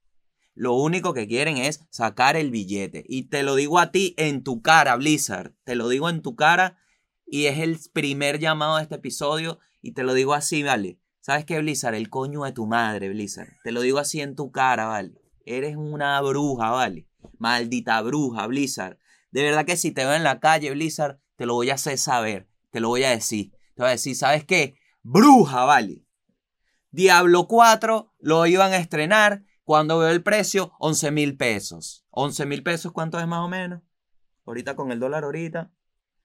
[0.53, 3.03] Lo único que quieren es sacar el billete.
[3.07, 5.53] Y te lo digo a ti en tu cara, Blizzard.
[5.63, 6.77] Te lo digo en tu cara.
[7.25, 9.59] Y es el primer llamado de este episodio.
[9.81, 10.99] Y te lo digo así, ¿vale?
[11.21, 11.95] ¿Sabes qué, Blizzard?
[11.95, 13.49] El coño de tu madre, Blizzard.
[13.63, 15.21] Te lo digo así en tu cara, ¿vale?
[15.45, 17.07] Eres una bruja, ¿vale?
[17.37, 18.97] Maldita bruja, Blizzard.
[19.31, 21.97] De verdad que si te veo en la calle, Blizzard, te lo voy a hacer
[21.97, 22.47] saber.
[22.69, 23.49] Te lo voy a decir.
[23.73, 24.75] Te voy a decir, ¿sabes qué?
[25.01, 26.05] Bruja, ¿vale?
[26.91, 29.43] Diablo 4 lo iban a estrenar.
[29.63, 32.05] Cuando veo el precio, 11 mil pesos.
[32.11, 33.81] 11 mil pesos, ¿cuánto es más o menos?
[34.45, 35.71] Ahorita con el dólar, ahorita.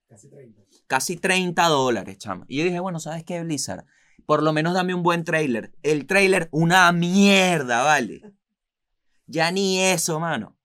[0.07, 0.63] Casi 30.
[0.87, 2.45] Casi 30 dólares, chama.
[2.47, 3.87] Y yo dije, bueno, ¿sabes qué, Blizzard?
[4.27, 5.73] Por lo menos dame un buen trailer.
[5.83, 8.21] El trailer, una mierda, ¿vale?
[9.25, 10.59] Ya ni eso, mano.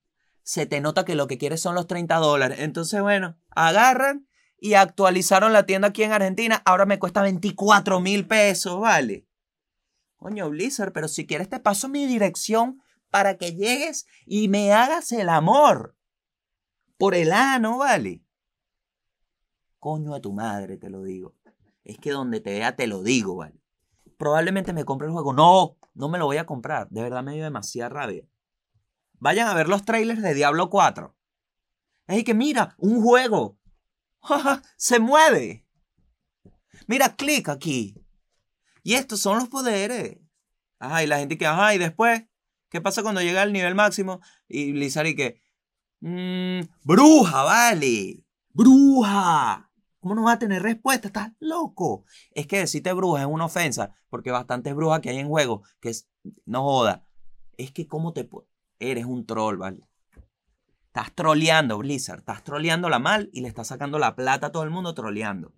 [0.44, 2.60] Se te nota que lo que quieres son los 30 dólares.
[2.60, 4.28] Entonces, bueno, agarran
[4.62, 6.62] y actualizaron la tienda aquí en Argentina.
[6.66, 9.28] Ahora me cuesta 24 mil pesos, ¿vale?
[10.18, 15.12] Coño, Blizzard, pero si quieres te paso mi dirección para que llegues y me hagas
[15.14, 15.98] el amor.
[16.98, 18.24] Por el ano, ¿vale?
[19.80, 21.34] Coño a tu madre, te lo digo.
[21.84, 23.60] Es que donde te vea te lo digo, ¿vale?
[24.20, 25.34] Probablemente me compre el juego.
[25.34, 26.88] No, no me lo voy a comprar.
[26.92, 28.28] De verdad me dio demasiada rabia.
[29.14, 31.16] Vayan a ver los trailers de Diablo 4.
[32.06, 33.58] Es que mira, un juego.
[34.78, 35.66] Se mueve.
[36.88, 37.96] Mira, clic aquí.
[38.84, 40.18] Y estos son los poderes.
[40.80, 42.24] Ajá, y la gente que, ajá, y después,
[42.70, 44.20] ¿qué pasa cuando llega al nivel máximo?
[44.48, 45.42] Y Blizzard y que,
[46.00, 49.72] mmm, bruja, vale, bruja.
[50.00, 51.08] ¿Cómo no va a tener respuesta?
[51.08, 52.06] Estás loco.
[52.32, 55.90] Es que decirte bruja es una ofensa, porque bastantes brujas que hay en juego, que
[55.90, 56.10] es,
[56.46, 57.06] no joda.
[57.58, 58.28] Es que cómo te...
[58.80, 59.88] Eres un troll, ¿vale?
[60.92, 62.20] Estás troleando, Blizzard.
[62.20, 65.54] Estás troleando la mal y le estás sacando la plata a todo el mundo troleando.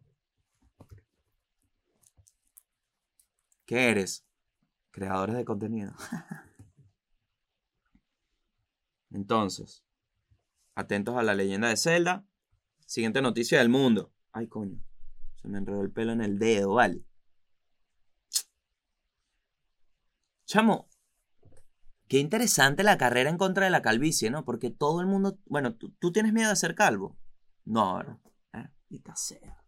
[3.66, 4.28] ¿Qué eres?
[4.92, 5.96] Creadores de contenido.
[9.10, 9.84] Entonces,
[10.76, 12.28] atentos a la leyenda de Zelda.
[12.86, 14.14] Siguiente noticia del mundo.
[14.34, 14.84] Ay, coño.
[15.42, 17.04] Se me enredó el pelo en el dedo, vale.
[20.46, 20.88] Chamo,
[22.08, 24.46] qué interesante la carrera en contra de la calvicie, ¿no?
[24.46, 25.38] Porque todo el mundo.
[25.46, 27.18] Bueno, ¿tú, tienes miedo de ser calvo?
[27.66, 28.18] No, ¿verdad?
[28.54, 29.02] ¿Eh?
[29.16, 29.64] sea.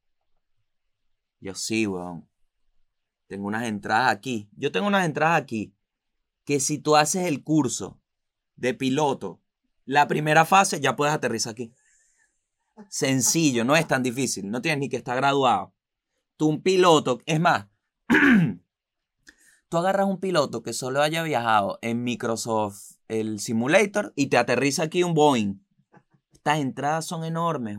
[1.40, 2.28] Yo sí, weón.
[3.28, 4.50] Tengo unas entradas aquí.
[4.56, 5.76] Yo tengo unas entradas aquí.
[6.44, 8.00] Que si tú haces el curso
[8.56, 9.42] de piloto,
[9.86, 11.74] la primera fase ya puedes aterrizar aquí.
[12.90, 14.50] Sencillo, no es tan difícil.
[14.50, 15.74] No tienes ni que estar graduado.
[16.38, 17.68] Tú un piloto, es más,
[19.70, 24.84] tú agarras un piloto que solo haya viajado en Microsoft el Simulator y te aterriza
[24.84, 25.60] aquí un Boeing.
[26.32, 27.78] Estas entradas son enormes,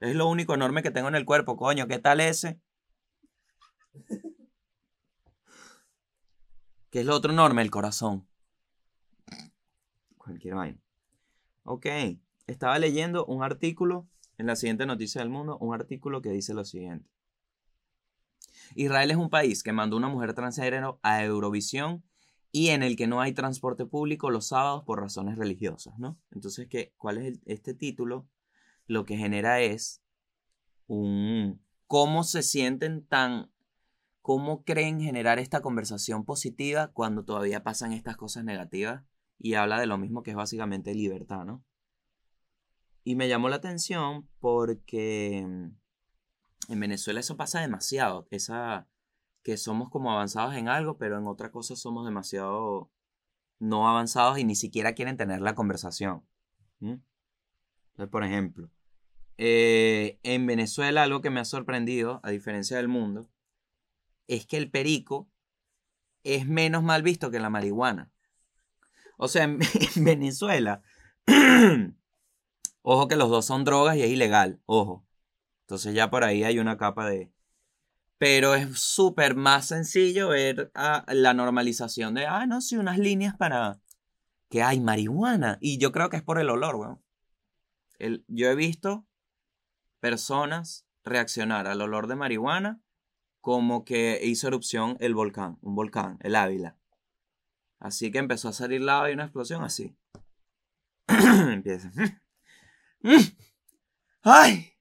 [0.00, 1.86] Es lo único enorme que tengo en el cuerpo, coño.
[1.86, 2.60] ¿Qué tal ese?
[6.90, 7.62] ¿Qué es lo otro enorme?
[7.62, 8.28] El corazón.
[10.18, 10.78] Cualquier vaina.
[11.64, 11.86] Ok.
[12.46, 16.64] Estaba leyendo un artículo en la siguiente noticia del mundo, un artículo que dice lo
[16.64, 17.11] siguiente.
[18.76, 22.04] Israel es un país que mandó una mujer transgénero a Eurovisión
[22.50, 26.18] y en el que no hay transporte público los sábados por razones religiosas, ¿no?
[26.30, 28.28] Entonces, ¿qué, ¿cuál es este título?
[28.86, 30.02] Lo que genera es
[30.86, 31.62] un...
[31.86, 33.50] ¿Cómo se sienten tan...
[34.20, 39.02] ¿Cómo creen generar esta conversación positiva cuando todavía pasan estas cosas negativas?
[39.38, 41.64] Y habla de lo mismo que es básicamente libertad, ¿no?
[43.02, 45.72] Y me llamó la atención porque
[46.72, 48.26] en Venezuela eso pasa demasiado.
[48.30, 48.88] Esa
[49.42, 52.90] que somos como avanzados en algo, pero en otra cosa somos demasiado
[53.58, 56.24] no avanzados y ni siquiera quieren tener la conversación.
[56.80, 58.70] Entonces, por ejemplo,
[59.38, 63.28] eh, en Venezuela algo que me ha sorprendido, a diferencia del mundo,
[64.26, 65.28] es que el perico
[66.24, 68.10] es menos mal visto que la marihuana.
[69.16, 69.58] O sea, en
[69.96, 70.82] Venezuela,
[72.82, 75.06] ojo que los dos son drogas y es ilegal, ojo.
[75.62, 77.32] Entonces ya por ahí hay una capa de...
[78.18, 83.80] Pero es súper más sencillo ver la normalización de, ah, no, sí, unas líneas para
[84.48, 85.58] que hay marihuana.
[85.60, 87.02] Y yo creo que es por el olor, weón.
[87.98, 89.06] El, yo he visto
[89.98, 92.80] personas reaccionar al olor de marihuana
[93.40, 96.78] como que hizo erupción el volcán, un volcán, el Ávila.
[97.80, 99.96] Así que empezó a salir lava y una explosión así.
[101.08, 101.90] Empieza.
[104.22, 104.71] ¡Ay!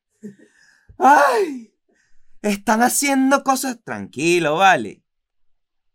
[1.02, 1.74] ¡Ay!
[2.42, 3.84] Están haciendo cosas.
[3.84, 5.04] Tranquilo, vale.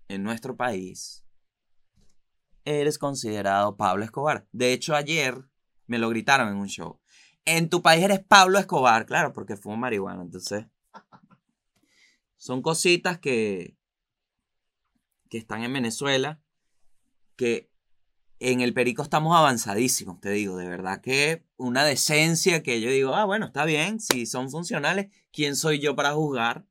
[0.09, 1.25] En nuestro país
[2.65, 4.47] eres considerado Pablo Escobar.
[4.53, 5.49] De hecho, ayer
[5.87, 7.01] me lo gritaron en un show.
[7.45, 10.23] En tu país eres Pablo Escobar, claro, porque fumo marihuana.
[10.23, 10.67] Entonces,
[12.37, 13.77] son cositas que,
[15.31, 16.41] que están en Venezuela,
[17.37, 17.71] que
[18.39, 23.15] en el Perico estamos avanzadísimos, te digo, de verdad que una decencia que yo digo,
[23.15, 26.67] ah, bueno, está bien, si son funcionales, ¿quién soy yo para juzgar?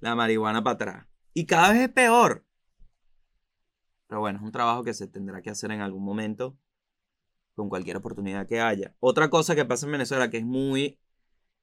[0.00, 1.06] La marihuana para atrás.
[1.34, 2.44] Y cada vez es peor.
[4.08, 6.56] Pero bueno, es un trabajo que se tendrá que hacer en algún momento,
[7.54, 8.94] con cualquier oportunidad que haya.
[9.00, 10.98] Otra cosa que pasa en Venezuela que es muy,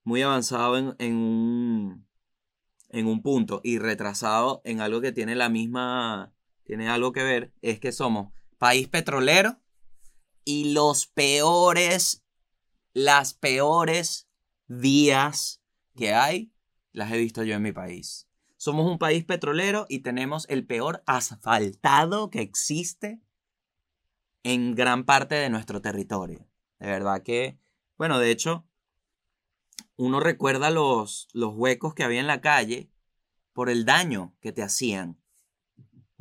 [0.04, 2.08] muy avanzado en, en un,
[2.90, 7.54] en un punto y retrasado en algo que tiene la misma, tiene algo que ver,
[7.62, 9.60] es que somos país petrolero
[10.46, 12.24] y los peores,
[12.94, 14.30] las peores
[14.68, 15.62] vías
[15.96, 16.54] que hay,
[16.92, 18.28] las he visto yo en mi país.
[18.58, 23.22] Somos un país petrolero y tenemos el peor asfaltado que existe
[24.44, 26.48] en gran parte de nuestro territorio.
[26.80, 27.60] De verdad que,
[27.98, 28.66] bueno, de hecho,
[29.96, 32.90] uno recuerda los, los huecos que había en la calle
[33.54, 35.22] por el daño que te hacían.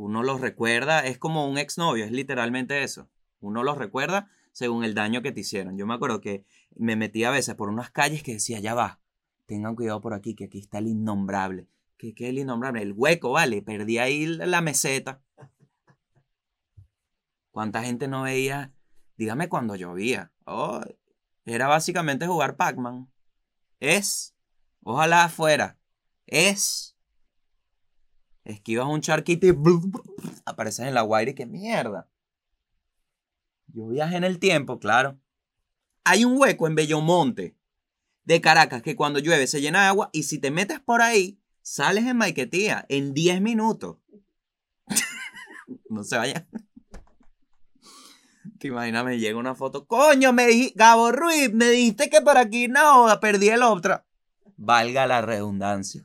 [0.03, 3.09] Uno los recuerda, es como un exnovio, es literalmente eso.
[3.39, 5.79] Uno los recuerda según el daño que te hicieron.
[5.79, 8.99] Yo me acuerdo que me metí a veces por unas calles que decía, ya va,
[9.47, 11.69] tengan cuidado por aquí, que aquí está el innombrable.
[11.99, 12.83] ¿Qué, qué es el innombrable?
[12.83, 15.23] El hueco, vale, perdí ahí la meseta.
[17.53, 18.75] ¿Cuánta gente no veía?
[19.17, 20.33] Dígame cuando llovía.
[20.47, 20.81] Oh,
[21.45, 23.09] era básicamente jugar Pac-Man.
[23.79, 24.35] Es.
[24.83, 25.79] Ojalá fuera.
[26.27, 26.92] Es.
[28.45, 29.55] Esquivas un charquito y
[30.45, 32.09] apareces en la guaira y qué mierda.
[33.69, 35.19] Yo viajé en el tiempo, claro.
[36.05, 37.57] Hay un hueco en Bellomonte
[38.25, 41.41] de Caracas que cuando llueve se llena de agua y si te metes por ahí,
[41.63, 43.99] sales en Maiquetía en 10 minutos.
[45.89, 46.49] no se vayan.
[48.59, 49.87] Te imaginas, me llega una foto.
[49.87, 54.05] Coño, me dijiste, Gabo Ruiz, me dijiste que por aquí no, perdí el otro.
[54.57, 56.05] Valga la redundancia.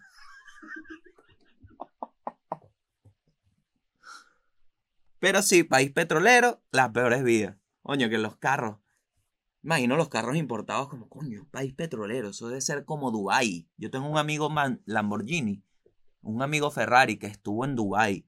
[5.20, 7.56] Pero sí, país petrolero, las peores vías.
[7.82, 8.78] Coño, que los carros.
[9.64, 12.30] Imagino los carros importados como, coño, país petrolero.
[12.30, 13.70] Eso debe ser como Dubai.
[13.78, 14.50] Yo tengo un amigo
[14.86, 15.64] Lamborghini,
[16.22, 18.28] un amigo Ferrari que estuvo en Dubai.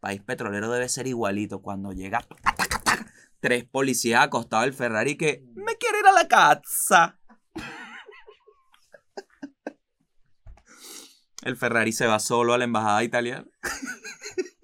[0.00, 1.62] País petrolero debe ser igualito.
[1.62, 2.26] Cuando llega
[3.40, 7.18] tres policías acostados del Ferrari que me quiere ir a la casa.
[11.42, 13.46] El Ferrari se va solo a la embajada italiana.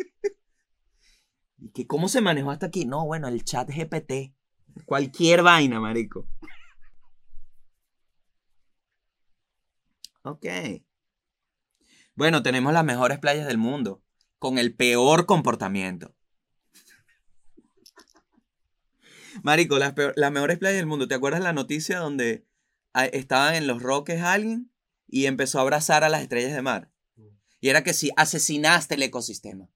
[1.74, 2.84] ¿Y que cómo se manejó hasta aquí?
[2.84, 4.32] No, bueno, el chat GPT.
[4.86, 6.28] Cualquier vaina, marico.
[10.22, 10.46] Ok.
[12.14, 14.02] Bueno, tenemos las mejores playas del mundo.
[14.38, 16.14] Con el peor comportamiento.
[19.42, 21.08] Marico, las, peor, las mejores playas del mundo.
[21.08, 22.46] ¿Te acuerdas la noticia donde
[23.12, 24.70] estaban en los Roques alguien
[25.08, 26.92] y empezó a abrazar a las estrellas de mar?
[27.60, 29.68] Y era que si asesinaste el ecosistema.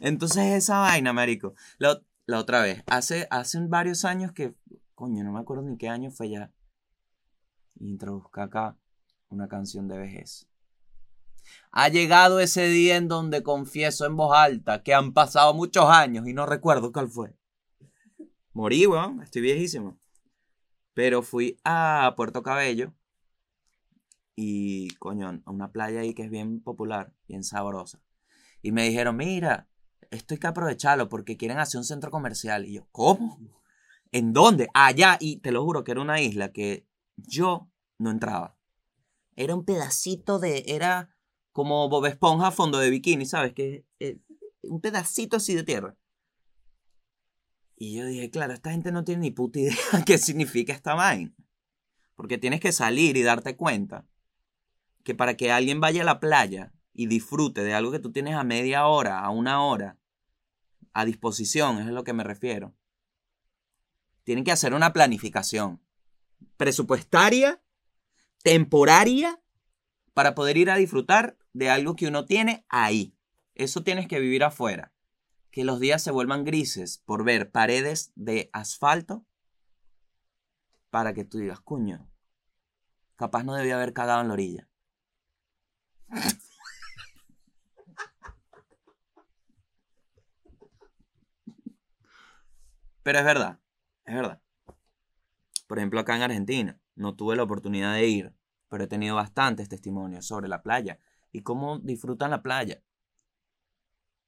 [0.00, 1.54] Entonces esa vaina, marico.
[1.78, 4.54] La, la, otra vez, hace, hace varios años que,
[4.94, 6.52] coño, no me acuerdo ni qué año fue ya.
[7.80, 8.76] Introduzca acá
[9.28, 10.48] una canción de vejez.
[11.70, 16.26] Ha llegado ese día en donde confieso en voz alta que han pasado muchos años
[16.26, 17.34] y no recuerdo cuál fue.
[18.52, 19.98] Morí, weón, estoy viejísimo.
[20.94, 22.92] Pero fui a Puerto Cabello
[24.34, 28.00] y, coño, a una playa ahí que es bien popular, bien sabrosa.
[28.62, 29.68] Y me dijeron, mira,
[30.10, 32.66] esto hay que aprovecharlo porque quieren hacer un centro comercial.
[32.66, 33.38] Y yo, ¿cómo?
[34.12, 34.68] ¿En dónde?
[34.74, 35.16] Allá.
[35.20, 38.56] Y te lo juro que era una isla que yo no entraba.
[39.36, 41.14] Era un pedacito de, era
[41.52, 43.52] como Bob Esponja fondo de bikini, ¿sabes?
[43.52, 44.18] Que eh,
[44.62, 45.96] un pedacito así de tierra.
[47.76, 51.32] Y yo dije, claro, esta gente no tiene ni puta idea qué significa esta vaina.
[52.16, 54.06] Porque tienes que salir y darte cuenta
[55.04, 58.34] que para que alguien vaya a la playa y disfrute de algo que tú tienes
[58.34, 59.96] a media hora, a una hora,
[60.92, 62.74] a disposición, es a lo que me refiero.
[64.24, 65.80] Tienen que hacer una planificación
[66.56, 67.62] presupuestaria,
[68.42, 69.40] temporaria,
[70.12, 73.16] para poder ir a disfrutar de algo que uno tiene ahí.
[73.54, 74.92] Eso tienes que vivir afuera.
[75.52, 79.24] Que los días se vuelvan grises por ver paredes de asfalto
[80.90, 82.10] para que tú digas, cuño,
[83.14, 84.68] capaz no debía haber cagado en la orilla.
[93.02, 93.58] Pero es verdad,
[94.04, 94.42] es verdad.
[95.66, 98.34] Por ejemplo, acá en Argentina, no tuve la oportunidad de ir,
[98.68, 100.98] pero he tenido bastantes testimonios sobre la playa
[101.32, 102.82] y cómo disfrutan la playa.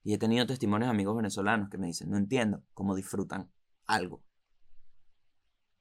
[0.03, 3.51] Y he tenido testimonios de amigos venezolanos que me dicen, no entiendo cómo disfrutan
[3.85, 4.23] algo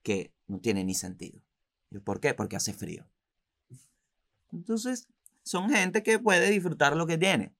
[0.02, 1.42] que no tiene ni sentido.
[2.04, 2.34] ¿Por qué?
[2.34, 3.08] Porque hace frío.
[4.52, 5.08] Entonces,
[5.42, 7.54] son gente que puede disfrutar lo que tiene.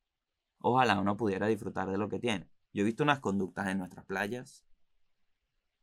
[0.59, 2.49] Ojalá uno pudiera disfrutar de lo que tiene.
[2.73, 4.65] Yo he visto unas conductas en nuestras playas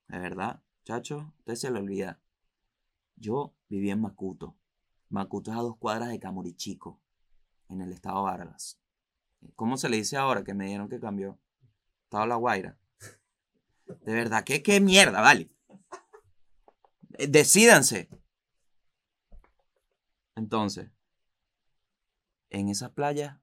[0.08, 2.22] de verdad, chacho, usted se lo olvida.
[3.16, 4.56] Yo viví en Macuto.
[5.10, 7.02] Macuto es a dos cuadras de Camurichico,
[7.70, 8.80] en el estado Vargas.
[9.56, 11.40] ¿Cómo se le dice ahora que me dieron que cambió?
[12.04, 12.78] Estado La Guaira.
[14.06, 15.50] De verdad, ¿qué, qué mierda, vale?
[17.18, 18.10] Eh, decídanse.
[20.36, 20.92] Entonces,
[22.50, 23.40] en esas playas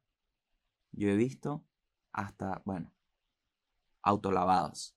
[0.93, 1.65] yo he visto
[2.13, 2.93] hasta, bueno,
[4.03, 4.97] autolavados.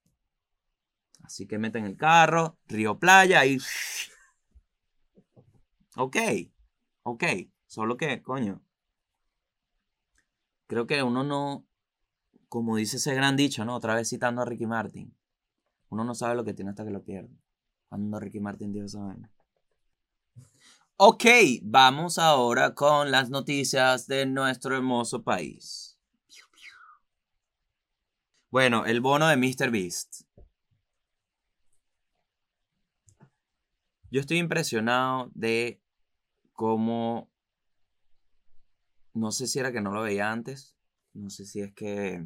[1.24, 3.58] Así que meten el carro, río playa y...
[5.96, 6.18] Ok,
[7.04, 7.24] ok.
[7.66, 8.62] Solo que, coño.
[10.68, 11.66] Creo que uno no,
[12.50, 13.76] como dice ese gran dicho, ¿no?
[13.76, 15.16] Otra vez citando a Ricky Martin.
[15.90, 17.36] Uno no sabe lo que tiene hasta que lo pierde.
[17.90, 19.18] Cuando Ricky Martin dio esa.
[20.98, 21.26] Ok,
[21.62, 25.98] vamos ahora con las noticias de nuestro hermoso país.
[28.50, 29.72] Bueno, el bono de Mr.
[29.72, 30.27] Beast.
[34.10, 35.82] Yo estoy impresionado de
[36.54, 37.30] cómo,
[39.14, 40.76] no sé si era que no lo veía antes,
[41.14, 42.26] no sé si es que,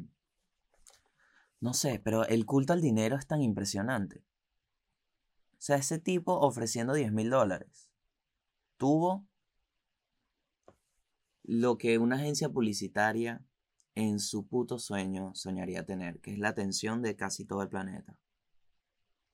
[1.60, 4.24] no sé, pero el culto al dinero es tan impresionante.
[5.52, 7.90] O sea, ese tipo ofreciendo 10 mil dólares
[8.76, 9.24] tuvo
[11.44, 13.44] lo que una agencia publicitaria
[13.94, 18.18] en su puto sueño soñaría tener, que es la atención de casi todo el planeta.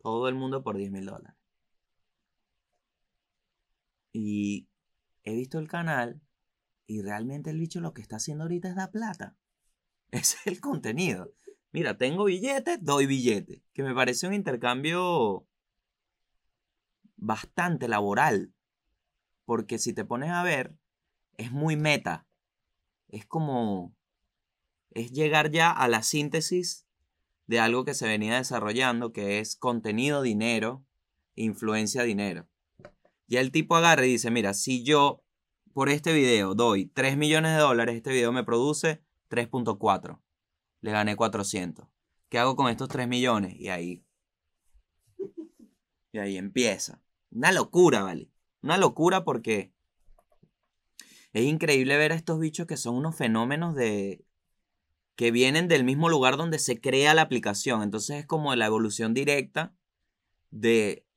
[0.02, 1.37] Todo el mundo por 10 mil dólares.
[4.20, 4.68] Y
[5.22, 6.20] he visto el canal
[6.88, 9.36] y realmente el bicho lo que está haciendo ahorita es dar plata.
[10.10, 11.32] Es el contenido.
[11.70, 13.62] Mira, tengo billetes, doy billetes.
[13.74, 15.46] Que me parece un intercambio
[17.14, 18.52] bastante laboral.
[19.44, 20.74] Porque si te pones a ver,
[21.36, 22.26] es muy meta.
[23.06, 23.94] Es como...
[24.90, 26.86] Es llegar ya a la síntesis
[27.46, 30.84] de algo que se venía desarrollando, que es contenido, dinero,
[31.36, 32.48] influencia, dinero.
[33.28, 35.22] Y el tipo agarra y dice, mira, si yo
[35.74, 40.20] por este video doy 3 millones de dólares, este video me produce 3.4.
[40.80, 41.86] Le gané 400.
[42.30, 43.54] ¿Qué hago con estos 3 millones?
[43.54, 44.04] Y ahí...
[46.10, 47.02] Y ahí empieza.
[47.30, 48.30] Una locura, ¿vale?
[48.62, 49.74] Una locura porque
[51.34, 54.24] es increíble ver a estos bichos que son unos fenómenos de
[55.16, 57.82] que vienen del mismo lugar donde se crea la aplicación.
[57.82, 59.76] Entonces es como la evolución directa
[60.50, 61.07] de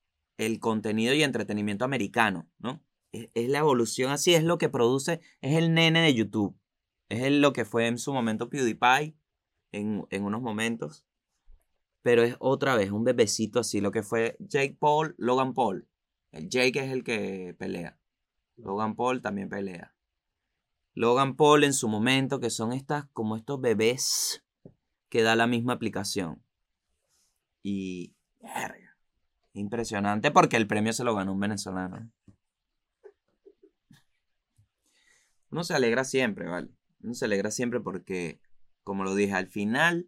[0.46, 2.84] el contenido y entretenimiento americano, ¿no?
[3.12, 6.58] Es, la evolución así, es lo que produce, es el nene de YouTube.
[7.10, 9.16] Es lo que fue en su momento PewDiePie,
[9.72, 11.06] en, en unos momentos.
[12.02, 15.88] Pero es otra vez un bebecito así, lo que fue Jake Paul, Logan Paul.
[16.32, 18.00] El Jake es el que pelea.
[18.56, 19.94] Logan Paul también pelea.
[20.96, 24.44] Logan Paul en su momento, que son estas, como estos bebés
[25.10, 26.42] que da la misma aplicación.
[27.62, 28.16] Y,
[29.54, 32.10] Impresionante porque el premio se lo ganó un venezolano.
[35.50, 36.70] Uno se alegra siempre, ¿vale?
[37.02, 38.40] Uno se alegra siempre porque,
[38.84, 40.08] como lo dije, al final,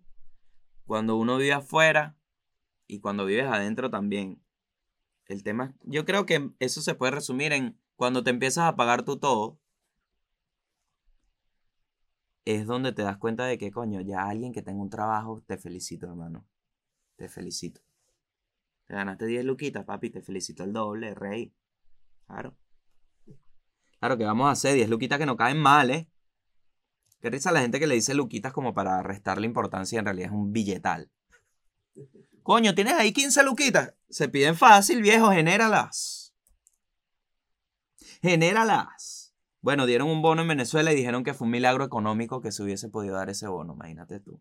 [0.86, 2.16] cuando uno vive afuera
[2.88, 4.42] y cuando vives adentro también,
[5.26, 9.04] el tema, yo creo que eso se puede resumir en cuando te empiezas a pagar
[9.04, 9.60] tú todo,
[12.46, 15.58] es donde te das cuenta de que, coño, ya alguien que tenga un trabajo, te
[15.58, 16.46] felicito, hermano.
[17.16, 17.82] Te felicito.
[18.94, 21.52] Te ganaste 10 luquitas, papi, te felicito el doble, rey.
[22.28, 22.56] Claro.
[23.98, 26.08] Claro que vamos a hacer 10 luquitas que no caen mal, ¿eh?
[27.20, 30.28] Qué risa la gente que le dice luquitas como para restarle importancia y en realidad
[30.28, 31.10] es un billetal.
[32.44, 33.96] Coño, tienes ahí 15 luquitas.
[34.10, 36.36] Se piden fácil, viejo, genéralas.
[38.22, 39.34] Genéralas.
[39.62, 42.62] Bueno, dieron un bono en Venezuela y dijeron que fue un milagro económico que se
[42.62, 44.40] hubiese podido dar ese bono, imagínate tú.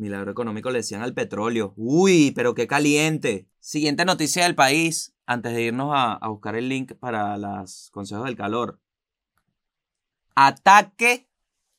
[0.00, 1.74] Milagro económico le decían al petróleo.
[1.76, 3.46] Uy, pero qué caliente.
[3.58, 8.34] Siguiente noticia del país, antes de irnos a, buscar el link para los consejos del
[8.34, 8.80] calor.
[10.34, 11.28] Ataque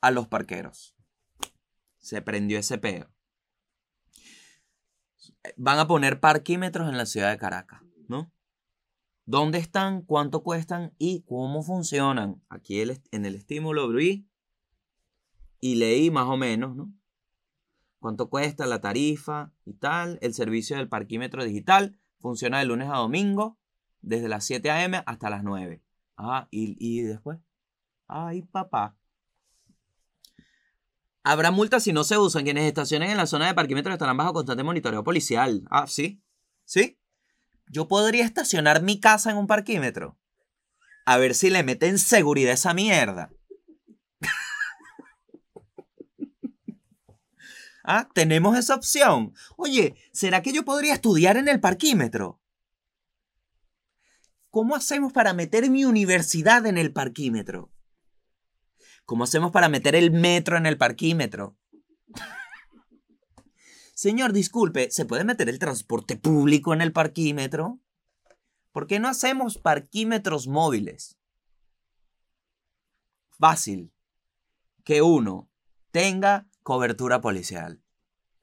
[0.01, 0.95] a los parqueros.
[1.97, 3.09] Se prendió ese peo.
[5.57, 8.31] Van a poner parquímetros en la ciudad de Caracas, ¿no?
[9.25, 10.03] ¿Dónde están?
[10.03, 10.93] ¿Cuánto cuestan?
[10.99, 12.43] ¿Y cómo funcionan?
[12.49, 14.29] Aquí en el estímulo abrí
[15.59, 16.93] y leí más o menos, ¿no?
[18.01, 20.17] ¿Cuánto cuesta la tarifa y tal?
[20.23, 23.59] El servicio del parquímetro digital funciona de lunes a domingo,
[24.01, 25.03] desde las 7 a.m.
[25.05, 25.83] hasta las 9.
[26.17, 27.37] Ah, ¿y, y después?
[28.07, 28.97] Ay, papá.
[31.21, 32.43] Habrá multas si no se usan.
[32.43, 35.63] Quienes estacionen en la zona de parquímetro estarán bajo constante monitoreo policial.
[35.69, 36.23] Ah, sí.
[36.65, 36.97] ¿Sí?
[37.67, 40.17] Yo podría estacionar mi casa en un parquímetro.
[41.05, 43.29] A ver si le meten seguridad esa mierda.
[47.83, 49.33] Ah, tenemos esa opción.
[49.57, 52.39] Oye, ¿será que yo podría estudiar en el parquímetro?
[54.49, 57.71] ¿Cómo hacemos para meter mi universidad en el parquímetro?
[59.05, 61.57] ¿Cómo hacemos para meter el metro en el parquímetro?
[63.93, 67.79] Señor, disculpe, ¿se puede meter el transporte público en el parquímetro?
[68.71, 71.17] ¿Por qué no hacemos parquímetros móviles?
[73.39, 73.93] Fácil.
[74.83, 75.49] Que uno
[75.91, 77.81] tenga cobertura policial.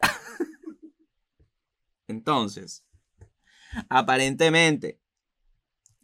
[2.09, 2.85] Entonces,
[3.89, 5.01] aparentemente,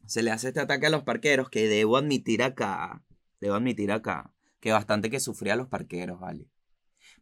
[0.06, 3.02] se le hace este ataque a los parqueros que debo admitir acá,
[3.40, 6.48] debo admitir acá, que bastante que sufría los parqueros, ¿vale?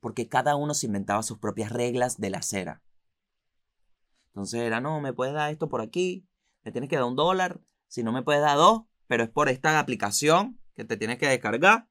[0.01, 2.83] Porque cada uno se inventaba sus propias reglas de la acera.
[4.29, 6.27] Entonces era, no, me puedes dar esto por aquí,
[6.65, 9.49] me tienes que dar un dólar, si no me puedes dar dos, pero es por
[9.49, 11.89] esta aplicación que te tienes que descargar.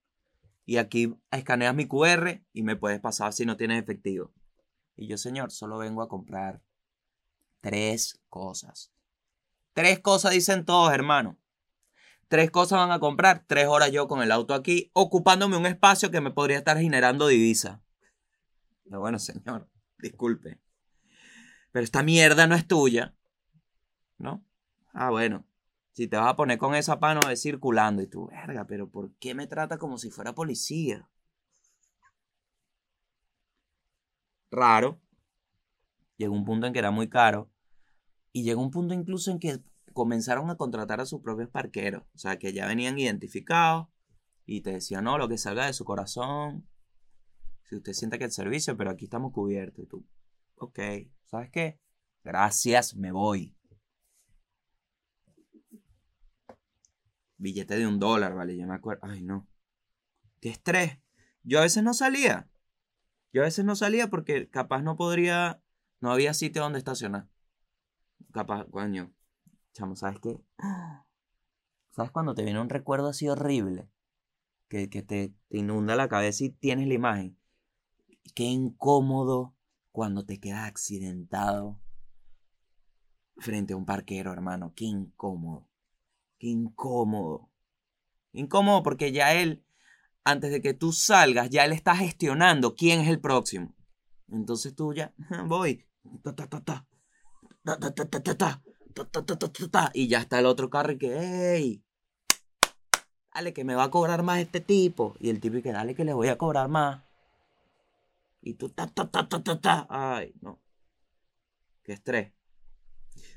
[0.71, 4.31] Y aquí escaneas mi QR y me puedes pasar si no tienes efectivo.
[4.95, 6.61] Y yo, señor, solo vengo a comprar
[7.59, 8.89] tres cosas.
[9.73, 11.37] Tres cosas dicen todos, hermano.
[12.29, 16.09] Tres cosas van a comprar, tres horas yo con el auto aquí, ocupándome un espacio
[16.09, 17.83] que me podría estar generando divisa.
[18.85, 19.67] Pero bueno, señor,
[19.97, 20.61] disculpe.
[21.73, 23.13] Pero esta mierda no es tuya.
[24.17, 24.41] ¿No?
[24.93, 25.45] Ah, bueno.
[25.93, 29.13] Si te vas a poner con esa pano de circulando y tú, verga, pero ¿por
[29.15, 31.09] qué me trata como si fuera policía?
[34.49, 35.01] Raro.
[36.17, 37.49] Llegó un punto en que era muy caro.
[38.31, 39.59] Y llegó un punto incluso en que
[39.93, 42.03] comenzaron a contratar a sus propios parqueros.
[42.13, 43.87] O sea, que ya venían identificados
[44.45, 46.67] y te decían, no, lo que salga de su corazón.
[47.63, 49.83] Si usted siente que el servicio, pero aquí estamos cubiertos.
[49.83, 50.05] Y tú,
[50.55, 50.79] ok,
[51.25, 51.79] ¿sabes qué?
[52.23, 53.55] Gracias, me voy.
[57.41, 59.01] Billete de un dólar, vale, yo me acuerdo.
[59.03, 59.47] Ay, no.
[60.41, 60.99] Qué estrés.
[61.41, 62.47] Yo a veces no salía.
[63.33, 65.63] Yo a veces no salía porque capaz no podría,
[66.01, 67.27] no había sitio donde estacionar.
[68.31, 69.11] Capaz, coño,
[69.73, 70.39] Chamo, ¿sabes qué?
[71.91, 73.89] ¿Sabes cuando te viene un recuerdo así horrible?
[74.67, 77.39] Que, te, te, inunda la cabeza y tienes la imagen.
[78.35, 79.55] Qué incómodo
[79.91, 81.81] cuando te quedas accidentado
[83.37, 84.73] frente a un parquero, hermano.
[84.75, 85.70] Qué incómodo.
[86.41, 87.51] Qué incómodo.
[88.31, 89.63] Incómodo porque ya él,
[90.23, 93.75] antes de que tú salgas, ya él está gestionando quién es el próximo.
[94.27, 95.13] Entonces tú ya,
[95.45, 95.85] voy.
[99.93, 101.85] Y ya está el otro carro y que, hey,
[103.35, 105.15] dale que me va a cobrar más este tipo.
[105.19, 107.03] Y el tipo y que, dale que le voy a cobrar más.
[108.41, 109.87] Y tú, ta, ta, ta, ta, ta, ta.
[109.91, 110.59] Ay, no.
[111.83, 112.33] Qué estrés.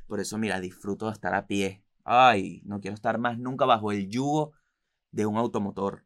[0.07, 1.84] Por eso, mira, disfruto de estar a pie.
[2.05, 4.52] Ay, no quiero estar más nunca bajo el yugo
[5.11, 6.05] de un automotor.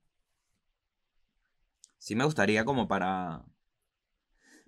[1.99, 3.45] Sí me gustaría como para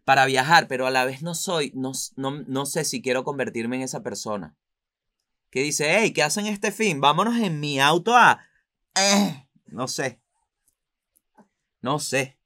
[0.04, 3.76] para viajar, pero a la vez no soy, no, no, no sé si quiero convertirme
[3.76, 4.56] en esa persona
[5.50, 7.00] que dice, hey, ¿qué hacen este fin?
[7.00, 8.40] Vámonos en mi auto a
[8.96, 10.20] eh, no sé.
[11.80, 12.38] No sé.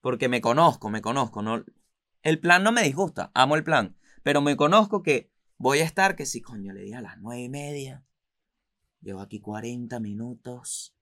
[0.00, 1.42] Porque me conozco, me conozco.
[1.42, 1.64] No,
[2.22, 3.96] el plan no me disgusta, amo el plan.
[4.22, 5.31] Pero me conozco que
[5.62, 8.04] voy a estar, que si coño le dije a las nueve y media.
[9.00, 10.92] Llevo aquí 40 minutos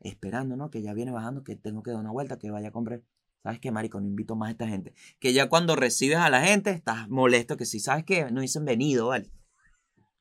[0.00, 0.70] esperando, ¿no?
[0.70, 3.02] Que ya viene bajando, que tengo que dar una vuelta, que vaya a comprar.
[3.42, 3.98] ¿Sabes qué, marico?
[3.98, 4.92] No invito más a esta gente.
[5.18, 8.66] Que ya cuando recibes a la gente estás molesto, que si sabes que no dicen
[8.66, 9.30] venido, ¿vale?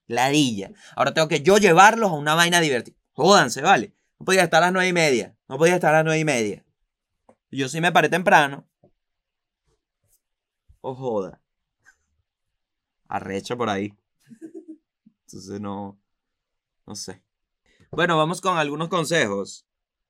[0.08, 0.72] Ladilla.
[0.96, 2.96] Ahora tengo que yo llevarlos a una vaina divertida.
[3.12, 3.94] Jódanse, ¿vale?
[4.20, 5.36] No podía estar a las nueve y media.
[5.50, 6.66] No podía estar a las nueve y media.
[7.52, 8.70] Yo sí me paré temprano.
[10.80, 11.42] O joda.
[13.08, 13.94] Arrecha por ahí.
[15.28, 16.00] Entonces no.
[16.86, 17.22] No sé.
[17.92, 19.66] Bueno, vamos con algunos consejos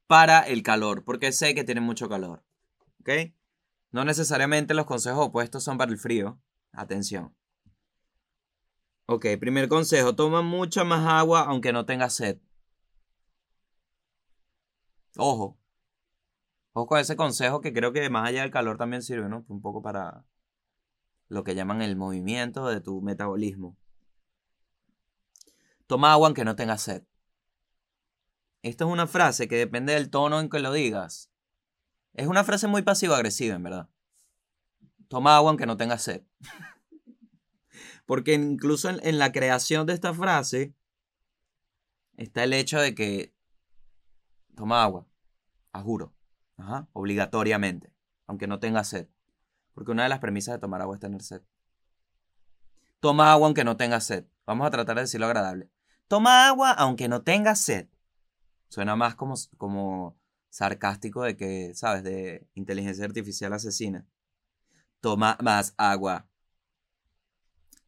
[0.07, 2.43] para el calor, porque sé que tiene mucho calor.
[3.01, 3.33] ¿Ok?
[3.91, 6.39] No necesariamente los consejos opuestos son para el frío.
[6.71, 7.35] Atención.
[9.07, 12.39] Ok, primer consejo, toma mucha más agua aunque no tengas sed.
[15.17, 15.57] Ojo.
[16.73, 19.45] Ojo con ese consejo que creo que más allá del calor también sirve, ¿no?
[19.47, 20.25] Un poco para
[21.27, 23.77] lo que llaman el movimiento de tu metabolismo.
[25.87, 27.03] Toma agua aunque no tengas sed.
[28.63, 31.31] Esta es una frase que depende del tono en que lo digas.
[32.13, 33.89] Es una frase muy pasivo-agresiva, en verdad.
[35.07, 36.23] Toma agua aunque no tengas sed.
[38.05, 40.73] Porque incluso en, la creación de esta frase
[42.17, 43.35] está el hecho de que
[44.55, 45.07] toma agua,
[45.71, 46.15] a juro,
[46.93, 47.93] obligatoriamente,
[48.25, 49.09] aunque no tengas sed.
[49.75, 51.43] Porque una de las premisas de tomar agua es tener sed.
[52.99, 54.25] Toma agua aunque no tengas sed.
[54.47, 55.69] Vamos a tratar de decirlo agradable.
[56.07, 57.87] Toma agua aunque no tengas sed.
[58.69, 60.17] Suena más como, como
[60.49, 62.03] sarcástico de que, ¿sabes?
[62.03, 64.07] De inteligencia artificial asesina.
[65.01, 66.27] Toma más agua.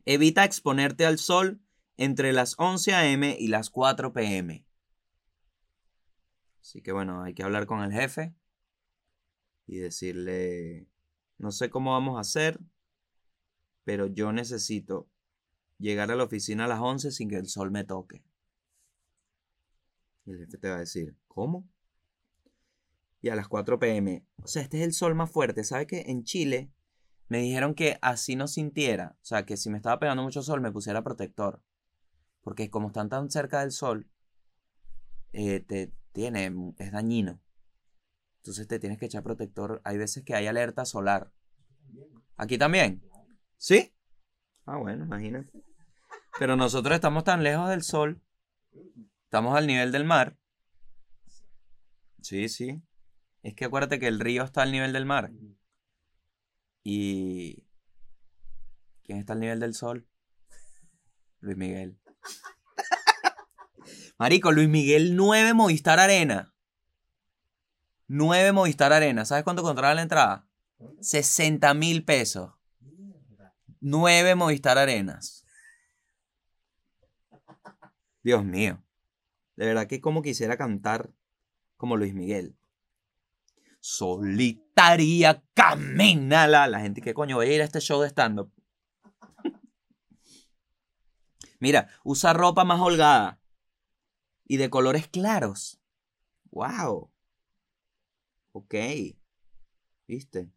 [0.06, 1.62] Evita exponerte al sol
[1.96, 3.36] entre las 11 a.m.
[3.40, 4.66] y las 4 p.m.
[6.62, 8.36] Así que bueno, hay que hablar con el jefe
[9.66, 10.88] y decirle,
[11.38, 12.60] no sé cómo vamos a hacer,
[13.84, 15.08] pero yo necesito
[15.78, 18.24] llegar a la oficina a las 11 sin que el sol me toque.
[20.26, 21.68] Y el jefe te va a decir, ¿cómo?
[23.22, 24.26] Y a las 4 pm.
[24.44, 25.64] O sea, este es el sol más fuerte.
[25.64, 26.72] ¿Sabe que en Chile
[27.30, 29.16] me dijeron que así no sintiera?
[29.22, 31.62] O sea, que si me estaba pegando mucho sol me pusiera protector.
[32.42, 34.10] Porque como están tan cerca del sol,
[35.34, 37.40] eh, te tiene, es dañino.
[38.48, 39.82] Entonces te tienes que echar protector.
[39.84, 41.34] Hay veces que hay alerta solar.
[42.38, 43.04] ¿Aquí también?
[43.58, 43.94] ¿Sí?
[44.66, 45.52] Ah, bueno, imagínate.
[46.40, 48.22] Pero nosotros estamos tan lejos del sol
[49.26, 50.38] Estamos al nivel del mar.
[52.22, 52.82] Sí, sí.
[53.44, 55.30] Es que acuérdate que el río está al nivel del mar.
[56.86, 57.66] Y...
[59.04, 60.08] ¿Quién está al nivel del sol?
[61.42, 62.00] Luis Miguel.
[64.18, 66.54] Marico, Luis Miguel 9 Movistar Arena.
[68.08, 69.26] 9 Movistar Arena.
[69.26, 70.48] ¿Sabes cuánto contrata la entrada?
[71.02, 72.54] 60 mil pesos.
[73.80, 75.46] 9 Movistar Arenas.
[78.24, 78.84] Dios mío.
[79.56, 81.12] De verdad que como quisiera cantar
[81.76, 82.58] como Luis Miguel.
[83.80, 86.68] Solitaria camínala.
[86.68, 88.52] La gente que coño voy a ir a este show de stand-up.
[91.60, 93.40] Mira, usa ropa más holgada
[94.46, 95.82] y de colores claros.
[96.52, 97.12] ¡Wow!
[98.52, 98.76] Ok.
[100.08, 100.52] ¿Viste?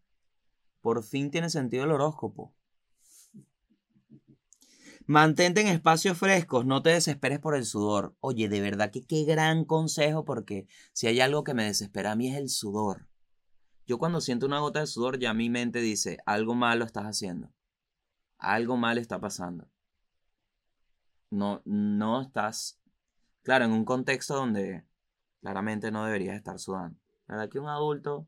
[0.80, 2.54] Por fin tiene sentido el horóscopo.
[5.06, 8.14] Mantente en espacios frescos, no te desesperes por el sudor.
[8.20, 12.16] Oye, de verdad que qué gran consejo porque si hay algo que me desespera a
[12.16, 13.08] mí es el sudor.
[13.86, 17.52] Yo cuando siento una gota de sudor ya mi mente dice, algo malo estás haciendo.
[18.38, 19.68] Algo mal está pasando.
[21.28, 22.80] No, no estás,
[23.42, 24.84] claro, en un contexto donde
[25.40, 27.00] claramente no deberías estar sudando.
[27.30, 28.26] La verdad que un adulto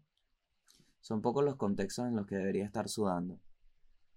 [1.01, 3.41] son pocos los contextos en los que debería estar sudando.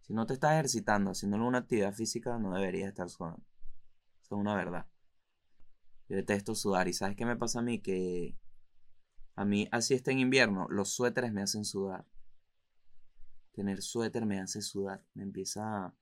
[0.01, 3.43] Si no te estás ejercitando, haciendo una actividad física, no deberías estar sudando.
[4.21, 4.85] Eso es una verdad.
[6.07, 6.87] Yo detesto sudar.
[6.87, 7.81] ¿Y sabes qué me pasa a mí?
[7.81, 8.37] Que
[9.33, 12.05] a mí, así está en invierno, los suéteres me hacen sudar.
[13.53, 15.03] Tener suéter me hace sudar.
[15.15, 15.95] Me empieza...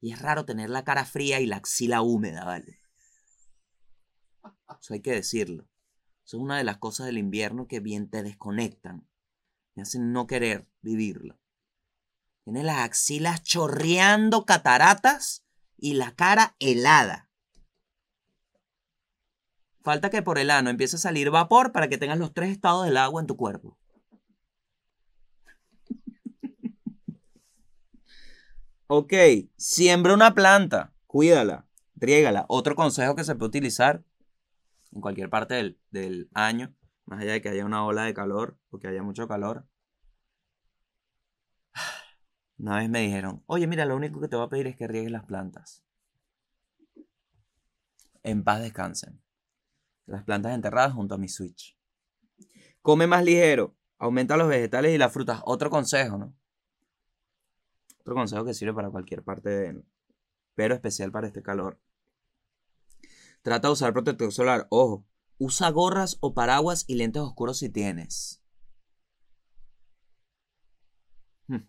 [0.00, 2.80] Y es raro tener la cara fría y la axila húmeda, ¿vale?
[4.80, 5.68] Eso hay que decirlo.
[6.24, 9.06] Eso es una de las cosas del invierno que bien te desconectan.
[9.74, 11.38] Me hacen no querer vivirlo.
[12.44, 15.44] Tiene las axilas chorreando cataratas
[15.76, 17.30] y la cara helada.
[19.82, 22.86] Falta que por el ano empiece a salir vapor para que tengas los tres estados
[22.86, 23.76] del agua en tu cuerpo.
[28.86, 29.12] ok,
[29.58, 31.66] siembra una planta, cuídala,
[31.96, 32.46] riégala.
[32.48, 34.02] Otro consejo que se puede utilizar
[34.94, 36.74] en cualquier parte del, del año,
[37.04, 39.66] más allá de que haya una ola de calor o que haya mucho calor.
[42.58, 44.86] Una vez me dijeron, oye, mira, lo único que te voy a pedir es que
[44.86, 45.84] riegues las plantas.
[48.22, 49.20] En paz descansen.
[50.06, 51.76] Las plantas enterradas junto a mi Switch.
[52.80, 53.76] Come más ligero.
[53.98, 55.40] Aumenta los vegetales y las frutas.
[55.44, 56.34] Otro consejo, ¿no?
[58.00, 59.82] Otro consejo que sirve para cualquier parte de...
[60.54, 61.80] Pero especial para este calor.
[63.44, 64.66] Trata de usar protector solar.
[64.70, 65.04] Ojo,
[65.36, 68.42] usa gorras o paraguas y lentes oscuros si tienes.
[71.46, 71.68] Hmm.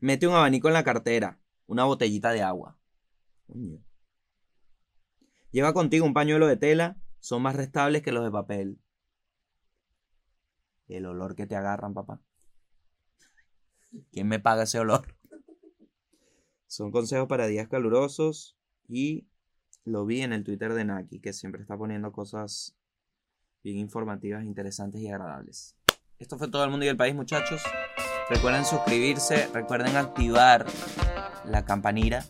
[0.00, 1.38] Mete un abanico en la cartera.
[1.66, 2.78] Una botellita de agua.
[5.50, 6.96] Lleva contigo un pañuelo de tela.
[7.20, 8.80] Son más restables que los de papel.
[10.86, 12.22] El olor que te agarran, papá.
[14.12, 15.14] ¿Quién me paga ese olor?
[16.66, 18.56] Son consejos para días calurosos
[18.88, 19.28] y
[19.88, 22.76] lo vi en el Twitter de Naki, que siempre está poniendo cosas
[23.64, 25.76] bien informativas, interesantes y agradables.
[26.18, 27.62] Esto fue todo el mundo y el país, muchachos.
[28.28, 30.66] Recuerden suscribirse, recuerden activar
[31.44, 32.24] la campanita.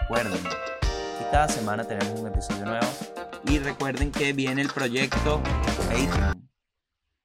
[0.00, 2.86] Recuerden que cada semana tenemos un episodio nuevo.
[3.46, 5.42] Y recuerden que viene el proyecto.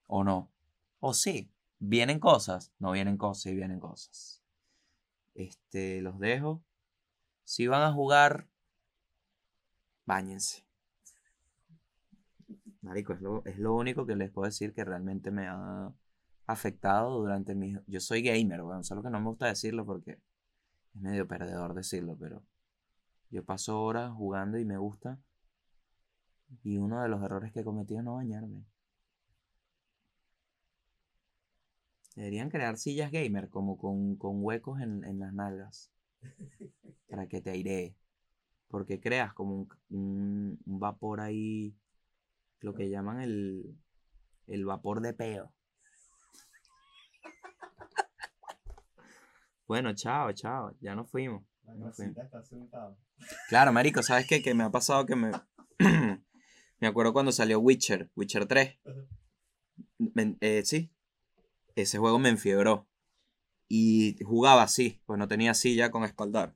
[0.08, 0.52] ¿O no?
[1.00, 1.52] ¿O sí?
[1.80, 2.72] ¿Vienen cosas?
[2.80, 4.42] No vienen cosas, y vienen cosas.
[5.36, 6.64] Este, los dejo.
[7.44, 8.48] Si van a jugar,
[10.08, 10.64] Báñense.
[12.82, 15.92] Marico, es lo, es lo único que les puedo decir que realmente me ha
[16.48, 17.76] afectado durante mi...
[17.88, 20.12] Yo soy gamer, bueno, solo que no me gusta decirlo porque
[20.94, 22.42] es medio perdedor decirlo, pero
[23.30, 25.20] yo paso horas jugando y me gusta.
[26.64, 28.64] Y uno de los errores que he cometido es no bañarme.
[32.16, 35.92] Deberían crear sillas gamer como con, con huecos en, en, las nalgas.
[37.10, 37.96] Para que te airee.
[38.68, 41.76] Porque creas como un, un, vapor ahí.
[42.60, 43.78] Lo que llaman el,
[44.48, 45.54] el vapor de peo.
[49.68, 50.76] Bueno, chao, chao.
[50.80, 51.44] Ya nos fuimos.
[51.76, 52.18] Nos fuimos.
[52.18, 52.96] Está.
[53.50, 54.42] Claro, marico, ¿sabes qué?
[54.42, 55.32] Que me ha pasado que me...
[56.80, 58.80] me acuerdo cuando salió Witcher, Witcher 3.
[60.40, 60.92] Eh, sí,
[61.76, 62.88] ese juego me enfiebró.
[63.68, 66.56] Y jugaba así, pues no tenía silla con espaldar.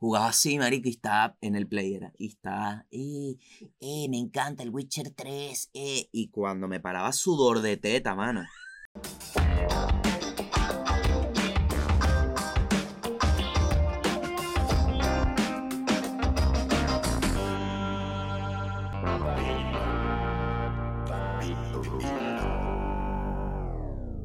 [0.00, 2.10] Jugaba así, marico, y estaba en el player.
[2.16, 3.36] Y estaba, eh,
[3.80, 6.08] eh, me encanta el Witcher 3, eh.
[6.10, 8.46] Y cuando me paraba sudor de teta, mano.